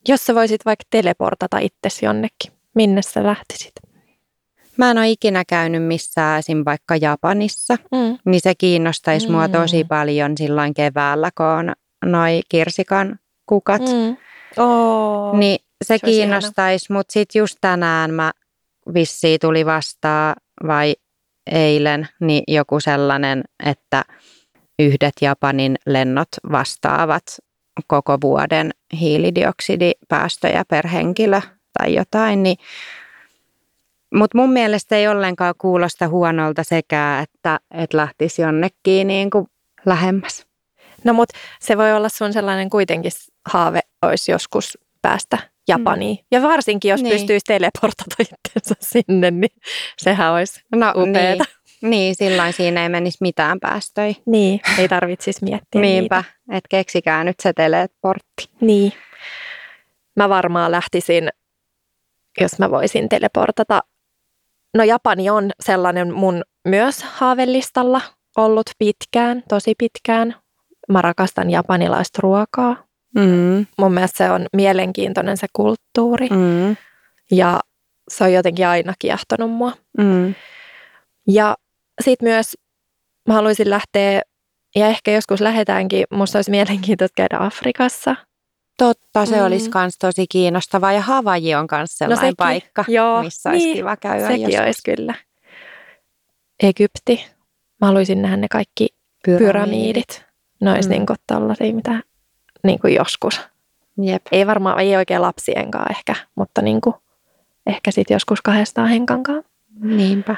Jos 0.07 0.25
sä 0.25 0.35
voisit 0.35 0.65
vaikka 0.65 0.85
teleportata 0.89 1.59
itsesi 1.59 2.05
jonnekin, 2.05 2.51
minne 2.73 3.01
sä 3.01 3.23
lähtisit? 3.23 3.73
Mä 4.77 4.91
en 4.91 4.97
ole 4.97 5.09
ikinä 5.09 5.43
käynyt 5.47 5.83
missään 5.83 6.39
esim. 6.39 6.61
vaikka 6.65 6.95
Japanissa, 6.95 7.77
mm. 7.91 8.17
niin 8.25 8.41
se 8.41 8.55
kiinnostaisi 8.55 9.27
mm. 9.27 9.33
mua 9.33 9.47
tosi 9.47 9.83
paljon 9.83 10.37
silloin 10.37 10.73
keväällä, 10.73 11.29
kun 11.37 11.45
on 11.45 11.73
noi 12.05 12.41
kirsikan 12.49 13.19
kukat. 13.45 13.81
Mm. 13.81 14.17
Oh, 14.57 15.37
niin 15.37 15.59
se, 15.83 15.97
se 15.97 16.05
kiinnostaisi, 16.05 16.93
mutta 16.93 17.11
sitten 17.11 17.39
just 17.39 17.57
tänään 17.61 18.13
mä 18.13 18.31
vissiin 18.93 19.39
tuli 19.39 19.65
vastaan 19.65 20.35
vai 20.67 20.95
eilen 21.51 22.07
niin 22.19 22.43
joku 22.47 22.79
sellainen, 22.79 23.43
että 23.65 24.03
yhdet 24.79 25.13
Japanin 25.21 25.75
lennot 25.85 26.27
vastaavat 26.51 27.23
koko 27.87 28.17
vuoden 28.23 28.71
hiilidioksidipäästöjä 28.99 30.63
per 30.69 30.87
henkilö 30.87 31.41
tai 31.79 31.93
jotain, 31.93 32.43
niin 32.43 32.57
mutta 34.15 34.37
mun 34.37 34.49
mielestä 34.49 34.95
ei 34.95 35.07
ollenkaan 35.07 35.53
kuulosta 35.57 36.07
huonolta 36.07 36.63
sekä, 36.63 37.19
että, 37.23 37.59
että 37.71 37.97
lähtisi 37.97 38.41
jonnekin 38.41 39.07
niin 39.07 39.29
kuin 39.29 39.47
lähemmäs. 39.85 40.45
No 41.03 41.13
mutta 41.13 41.37
se 41.59 41.77
voi 41.77 41.93
olla 41.93 42.09
sun 42.09 42.33
sellainen 42.33 42.69
kuitenkin 42.69 43.11
haave 43.45 43.79
olisi 44.01 44.31
joskus 44.31 44.77
päästä 45.01 45.37
Japaniin. 45.67 46.17
Mm. 46.17 46.25
Ja 46.31 46.41
varsinkin, 46.41 46.89
jos 46.89 47.03
niin. 47.03 47.13
pystyisi 47.13 47.45
teleportata 47.45 48.15
itsensä 48.19 48.75
sinne, 48.81 49.31
niin 49.31 49.55
sehän 49.97 50.33
olisi 50.33 50.61
no, 50.75 50.93
upeeta. 50.95 51.43
Niin. 51.81 51.89
niin, 51.89 52.15
silloin 52.15 52.53
siinä 52.53 52.83
ei 52.83 52.89
menisi 52.89 53.17
mitään 53.21 53.59
päästöjä. 53.59 54.13
Niin, 54.25 54.59
ei 54.77 54.87
tarvitsisi 54.87 55.43
miettiä 55.43 55.81
Niinpä, 55.81 56.23
että 56.51 56.67
keksikää 56.69 57.23
nyt 57.23 57.35
se 57.39 57.53
teleportti. 57.53 58.49
Niin. 58.61 58.93
Mä 60.15 60.29
varmaan 60.29 60.71
lähtisin, 60.71 61.29
jos 62.41 62.59
mä 62.59 62.71
voisin 62.71 63.09
teleportata 63.09 63.81
No 64.75 64.83
Japani 64.83 65.29
on 65.29 65.51
sellainen 65.59 66.13
mun 66.13 66.43
myös 66.67 67.03
haavellistalla 67.03 68.01
ollut 68.37 68.69
pitkään, 68.79 69.43
tosi 69.49 69.73
pitkään. 69.77 70.35
Mä 70.89 71.01
rakastan 71.01 71.49
japanilaista 71.49 72.19
ruokaa. 72.21 72.83
Mm. 73.15 73.65
Mun 73.77 73.93
mielestä 73.93 74.17
se 74.17 74.31
on 74.31 74.45
mielenkiintoinen 74.53 75.37
se 75.37 75.47
kulttuuri. 75.53 76.29
Mm. 76.29 76.75
Ja 77.31 77.59
se 78.07 78.23
on 78.23 78.33
jotenkin 78.33 78.67
aina 78.67 78.93
kiehtonut 78.99 79.51
mua. 79.51 79.71
Mm. 79.97 80.35
Ja 81.27 81.55
sitten 82.03 82.29
myös 82.29 82.55
mä 83.27 83.33
haluaisin 83.33 83.69
lähteä, 83.69 84.21
ja 84.75 84.87
ehkä 84.87 85.11
joskus 85.11 85.41
lähdetäänkin, 85.41 86.05
musta 86.11 86.37
olisi 86.37 86.51
mielenkiintoista 86.51 87.15
käydä 87.15 87.37
Afrikassa. 87.39 88.15
Totta, 88.77 89.25
se 89.25 89.35
mm. 89.35 89.45
olisi 89.45 89.71
myös 89.75 89.97
tosi 89.99 90.25
kiinnostavaa. 90.27 90.93
Ja 90.93 91.01
Havaji 91.01 91.55
on 91.55 91.67
myös 91.71 91.81
no 91.81 91.87
sellainen 91.87 92.21
no 92.21 92.25
sekin, 92.25 92.37
paikka, 92.37 92.85
joo, 92.87 93.23
missä 93.23 93.49
olisi 93.49 93.65
niin, 93.65 93.77
kiva 93.77 93.97
käydä 93.97 94.27
sekin 94.27 94.43
joskus. 94.43 94.65
olisi 94.65 94.81
kyllä. 94.83 95.13
Egypti. 96.63 97.25
Mä 97.81 97.87
haluaisin 97.87 98.21
nähdä 98.21 98.37
ne 98.37 98.47
kaikki 98.47 98.87
pyramidit. 99.25 99.47
pyramidit. 99.47 100.25
Ne 100.61 100.71
olisi 100.71 100.89
mm. 100.89 100.93
niin 100.93 101.05
kuin 101.05 101.17
tällaisia, 101.27 101.73
mitä 101.73 101.99
niin 102.63 102.79
kuin 102.79 102.95
joskus. 102.95 103.41
Jep. 104.01 104.21
Ei 104.31 104.47
varmaan, 104.47 104.79
ei 104.79 104.95
oikein 104.95 105.21
lapsienkaan 105.21 105.91
ehkä, 105.91 106.15
mutta 106.35 106.61
niin 106.61 106.81
kuin, 106.81 106.95
ehkä 107.67 107.91
sitten 107.91 108.15
joskus 108.15 108.41
kahdestaan 108.41 108.87
henkankaan. 108.87 109.43
Niinpä. 109.79 110.35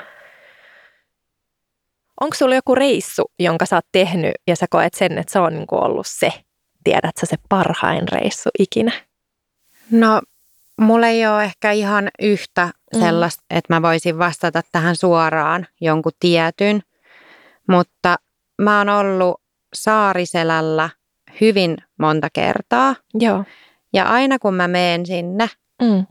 Onko 2.21 2.35
sulla 2.35 2.55
joku 2.55 2.75
reissu, 2.75 3.31
jonka 3.39 3.65
sä 3.65 3.75
oot 3.75 3.85
tehnyt 3.91 4.31
ja 4.47 4.55
sä 4.55 4.65
koet 4.69 4.93
sen, 4.93 5.17
että 5.17 5.33
se 5.33 5.39
on 5.39 5.53
niin 5.53 5.67
kuin 5.67 5.83
ollut 5.83 6.07
se, 6.09 6.33
tiedätkö 6.87 7.25
se 7.25 7.35
parhain 7.49 8.07
reissu 8.07 8.49
ikinä? 8.59 8.91
No, 9.91 10.21
mulla 10.81 11.07
ei 11.07 11.27
ole 11.27 11.43
ehkä 11.43 11.71
ihan 11.71 12.09
yhtä 12.21 12.69
mm. 12.93 12.99
sellaista, 12.99 13.43
että 13.49 13.73
mä 13.73 13.81
voisin 13.81 14.19
vastata 14.19 14.61
tähän 14.71 14.95
suoraan 14.95 15.67
jonkun 15.81 16.11
tietyn, 16.19 16.81
mutta 17.69 18.15
mä 18.61 18.77
oon 18.77 18.89
ollut 18.89 19.41
Saariselällä 19.73 20.89
hyvin 21.41 21.77
monta 21.99 22.27
kertaa. 22.33 22.95
Joo. 23.13 23.43
Ja 23.93 24.05
aina 24.05 24.39
kun 24.39 24.53
mä 24.53 24.67
meen 24.67 25.05
sinne 25.05 25.49
mm. 25.81 26.05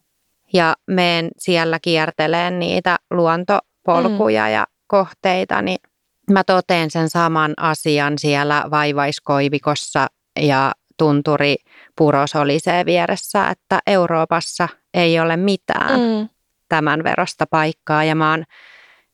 ja 0.53 0.77
meen 0.87 1.29
siellä 1.39 1.79
kierteleen 1.83 2.59
niitä 2.59 2.97
luontopolkuja 3.11 4.45
mm. 4.45 4.53
ja 4.53 4.67
kohteita, 4.87 5.63
niin 5.63 5.79
mä 6.31 6.45
toteen 6.45 6.91
sen 6.91 7.11
saman 7.11 7.55
asian 7.57 8.19
siellä 8.19 8.65
vaivaiskoivikossa 8.71 10.07
ja 10.37 10.73
tunturi 10.99 11.57
puros 11.97 12.37
oli 12.37 12.59
se 12.59 12.83
vieressä, 12.87 13.49
että 13.49 13.79
Euroopassa 13.87 14.69
ei 14.95 15.21
ole 15.21 15.37
mitään 15.37 16.01
mm. 16.01 16.29
tämän 16.69 17.05
verosta 17.05 17.45
paikkaa 17.51 18.05
ja 18.05 18.15
mä 18.15 18.31
oon 18.31 18.45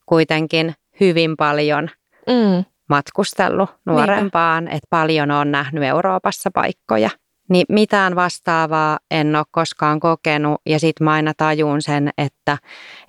kuitenkin 0.05 0.73
hyvin 0.99 1.37
paljon 1.37 1.89
mm. 2.27 2.65
matkustellut 2.89 3.69
nuorempaan, 3.85 4.67
että 4.67 4.87
paljon 4.89 5.31
on 5.31 5.51
nähnyt 5.51 5.83
Euroopassa 5.83 6.51
paikkoja. 6.53 7.09
Niin 7.49 7.65
mitään 7.69 8.15
vastaavaa 8.15 8.99
en 9.11 9.35
ole 9.35 9.45
koskaan 9.51 9.99
kokenut 9.99 10.61
ja 10.65 10.79
sitten 10.79 11.05
mä 11.05 11.11
aina 11.11 11.33
tajun 11.37 11.81
sen, 11.81 12.09
että, 12.17 12.57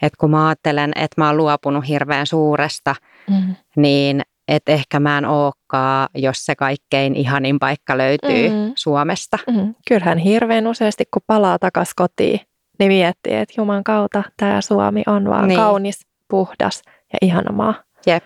että 0.03 0.17
kun 0.21 0.31
mä 0.31 0.47
ajattelen, 0.47 0.93
että 0.97 1.21
mä 1.21 1.27
oon 1.27 1.37
luopunut 1.37 1.89
hirveän 1.89 2.27
suuresta, 2.27 2.95
mm. 3.31 3.55
niin 3.77 4.23
että 4.49 4.73
ehkä 4.73 5.01
mä 5.01 5.19
en 5.19 5.25
ookaan, 5.25 6.09
jos 6.15 6.37
se 6.37 6.55
kaikkein 6.55 7.17
ihanin 7.17 7.59
paikka 7.59 7.99
löytyy 7.99 8.49
mm. 8.49 8.73
Suomesta. 8.77 9.39
Mm. 9.47 9.75
Kyllähän 9.89 10.19
hirveän 10.19 10.67
useasti, 10.67 11.05
kun 11.11 11.23
palaa 11.27 11.59
takaisin 11.59 11.95
kotiin, 11.97 12.41
niin 12.79 12.89
miettii, 12.89 13.35
että 13.35 13.55
Juman 13.57 13.85
kautta 13.85 14.23
tämä 14.37 14.61
Suomi 14.61 15.03
on 15.07 15.31
vaan 15.31 15.49
niin. 15.49 15.61
kaunis, 15.61 16.07
puhdas 16.29 16.83
ja 17.13 17.19
ihana 17.23 17.53
maa. 17.53 17.75
Jep. 18.07 18.25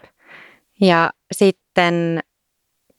Ja 0.80 1.10
sitten 1.32 2.20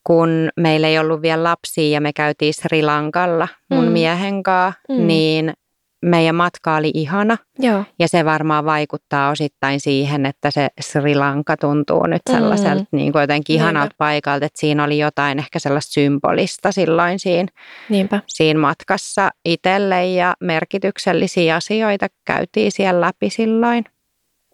kun 0.03 0.49
meillä 0.57 0.87
ei 0.87 0.99
ollut 0.99 1.21
vielä 1.21 1.43
lapsia 1.43 1.89
ja 1.89 2.01
me 2.01 2.13
käytiin 2.13 2.53
Sri 2.53 2.83
Lankalla 2.83 3.47
mun 3.69 3.85
mm. 3.85 3.91
miehen 3.91 4.43
kanssa, 4.43 4.79
mm. 4.89 5.07
niin 5.07 5.53
meidän 6.01 6.35
matka 6.35 6.75
oli 6.75 6.91
ihana. 6.93 7.37
Joo. 7.59 7.83
Ja 7.99 8.07
se 8.07 8.25
varmaan 8.25 8.65
vaikuttaa 8.65 9.29
osittain 9.29 9.79
siihen, 9.79 10.25
että 10.25 10.51
se 10.51 10.67
Sri 10.81 11.15
Lanka 11.15 11.57
tuntuu 11.57 12.05
nyt 12.05 12.21
sellaiselta 12.29 12.81
mm. 12.81 12.97
niin 12.97 13.11
kuin 13.11 13.21
jotenkin 13.21 13.55
ihanalta 13.55 13.95
paikalta, 13.97 14.45
että 14.45 14.59
siinä 14.59 14.83
oli 14.83 14.97
jotain 14.97 15.39
ehkä 15.39 15.59
sellaista 15.59 15.93
symbolista 15.93 16.71
silloin 16.71 17.19
siinä, 17.19 17.47
Niinpä. 17.89 18.21
siinä 18.27 18.59
matkassa 18.59 19.29
itselle 19.45 20.05
ja 20.05 20.33
merkityksellisiä 20.39 21.55
asioita 21.55 22.07
käytiin 22.25 22.71
siellä 22.71 23.01
läpi 23.01 23.29
silloin. 23.29 23.83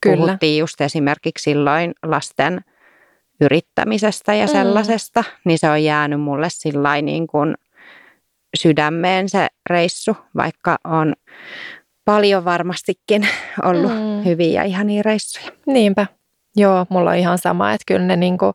Kyllä. 0.01 0.17
Puhuttiin 0.17 0.59
just 0.59 0.81
esimerkiksi 0.81 1.43
silloin 1.43 1.93
lasten 2.05 2.61
yrittämisestä 3.41 4.33
ja 4.33 4.45
mm. 4.45 4.51
sellaisesta, 4.51 5.21
mm. 5.21 5.27
niin 5.45 5.59
se 5.59 5.69
on 5.69 5.83
jäänyt 5.83 6.21
mulle 6.21 6.47
sillä 6.49 7.01
niin 7.01 7.27
kuin 7.27 7.55
sydämeen 8.55 9.29
se 9.29 9.47
reissu, 9.69 10.17
vaikka 10.35 10.77
on 10.83 11.13
paljon 12.05 12.45
varmastikin 12.45 13.27
ollut 13.69 13.91
mm. 13.91 14.25
hyviä 14.25 14.61
ja 14.61 14.63
ihania 14.63 15.03
reissuja. 15.03 15.51
Niinpä. 15.65 16.07
Joo, 16.55 16.85
mulla 16.89 17.09
on 17.09 17.15
ihan 17.15 17.37
sama, 17.37 17.71
että 17.71 17.83
kyllä 17.87 18.05
ne 18.05 18.15
niinku 18.15 18.53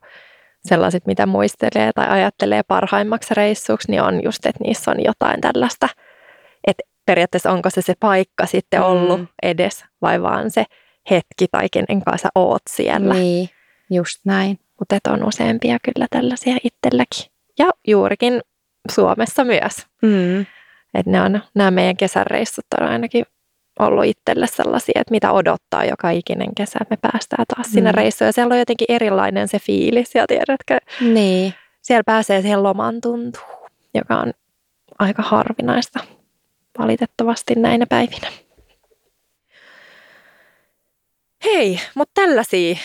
sellaiset, 0.65 1.05
mitä 1.05 1.25
muistelee 1.25 1.91
tai 1.95 2.07
ajattelee 2.09 2.63
parhaimmaksi 2.63 3.33
reissuksi, 3.33 3.91
niin 3.91 4.01
on 4.01 4.23
just, 4.23 4.45
että 4.45 4.63
niissä 4.63 4.91
on 4.91 5.03
jotain 5.03 5.41
tällaista, 5.41 5.89
että 6.67 6.83
periaatteessa 7.05 7.51
onko 7.51 7.69
se 7.69 7.81
se 7.81 7.93
paikka 7.99 8.45
sitten 8.45 8.81
ollut 8.81 9.19
mm. 9.19 9.27
edes 9.43 9.85
vai 10.01 10.21
vaan 10.21 10.51
se 10.51 10.65
hetki 11.09 11.47
tai 11.51 11.67
kenen 11.71 12.01
kanssa 12.05 12.29
oot 12.35 12.61
siellä. 12.69 13.13
Niin, 13.13 13.49
just 13.89 14.19
näin. 14.25 14.59
Mutta 14.79 15.11
on 15.11 15.27
useampia 15.27 15.77
kyllä 15.83 16.07
tällaisia 16.09 16.55
itselläkin. 16.63 17.31
Ja 17.59 17.69
juurikin 17.87 18.41
Suomessa 18.91 19.43
myös. 19.43 19.87
Mm. 20.01 20.45
Et 20.93 21.05
ne 21.05 21.21
on, 21.21 21.41
nämä 21.55 21.71
meidän 21.71 21.97
kesäreissut 21.97 22.65
on 22.81 22.87
ainakin 22.87 23.25
ollut 23.79 24.05
itselle 24.05 24.47
sellaisia, 24.47 25.01
että 25.01 25.11
mitä 25.11 25.31
odottaa 25.31 25.85
joka 25.85 26.09
ikinen 26.09 26.55
kesä, 26.55 26.79
että 26.81 26.93
me 26.93 27.11
päästään 27.11 27.45
taas 27.55 27.67
mm. 27.67 27.71
sinne 27.71 27.91
reissuun. 27.91 28.27
Ja 28.27 28.33
siellä 28.33 28.53
on 28.53 28.59
jotenkin 28.59 28.85
erilainen 28.89 29.47
se 29.47 29.59
fiilis, 29.59 30.15
ja 30.15 30.27
tiedätkö? 30.27 30.77
Niin. 31.01 31.53
Siellä 31.81 32.03
pääsee 32.05 32.41
siihen 32.41 32.63
loman 32.63 33.01
tuntuun, 33.01 33.45
joka 33.93 34.17
on 34.17 34.33
aika 34.99 35.21
harvinaista 35.21 35.99
valitettavasti 36.77 37.55
näinä 37.55 37.85
päivinä. 37.89 38.27
Hei, 41.43 41.79
mutta 41.95 42.21
tällaisia 42.21 42.75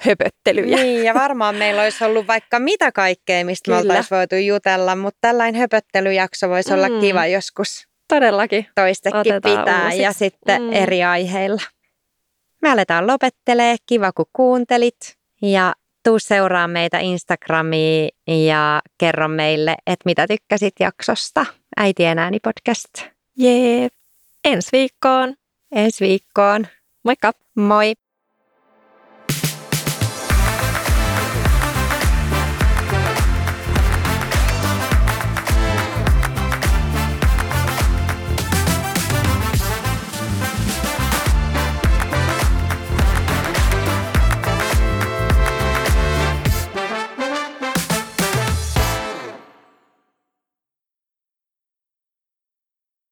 höpöttelyjä. 0.00 0.76
Niin, 0.76 1.04
ja 1.04 1.14
varmaan 1.14 1.54
meillä 1.54 1.82
olisi 1.82 2.04
ollut 2.04 2.26
vaikka 2.26 2.58
mitä 2.58 2.92
kaikkea, 2.92 3.44
mistä 3.44 3.64
Kyllä. 3.64 3.76
me 3.76 3.82
oltaisiin 3.82 4.16
voitu 4.18 4.34
jutella, 4.34 4.96
mutta 4.96 5.18
tällainen 5.20 5.60
höpöttelyjakso 5.60 6.48
voisi 6.48 6.70
mm. 6.70 6.76
olla 6.76 7.00
kiva 7.00 7.26
joskus. 7.26 7.88
Todellakin. 8.08 8.66
Toistekin 8.74 9.20
Otetaan 9.20 9.58
pitää 9.58 9.82
uusiksi. 9.82 10.02
ja 10.02 10.12
sitten 10.12 10.62
mm. 10.62 10.72
eri 10.72 11.04
aiheilla. 11.04 11.62
Me 12.62 12.70
aletaan 12.70 13.06
lopettelee. 13.06 13.76
Kiva 13.86 14.12
kun 14.12 14.26
kuuntelit. 14.32 15.16
Ja 15.42 15.72
tuu 16.04 16.18
seuraa 16.18 16.68
meitä 16.68 16.98
Instagramiin 16.98 18.08
ja 18.26 18.82
kerro 18.98 19.28
meille, 19.28 19.76
että 19.86 20.02
mitä 20.04 20.26
tykkäsit 20.26 20.74
jaksosta. 20.80 21.46
Äitien 21.76 22.18
ääni 22.18 22.38
podcast. 22.40 22.90
Jee. 23.36 23.88
Ensi 24.44 24.68
viikkoon. 24.72 25.34
Ensi 25.72 26.04
viikkoon. 26.04 26.66
Moikka. 27.04 27.32
Moi. 27.56 27.94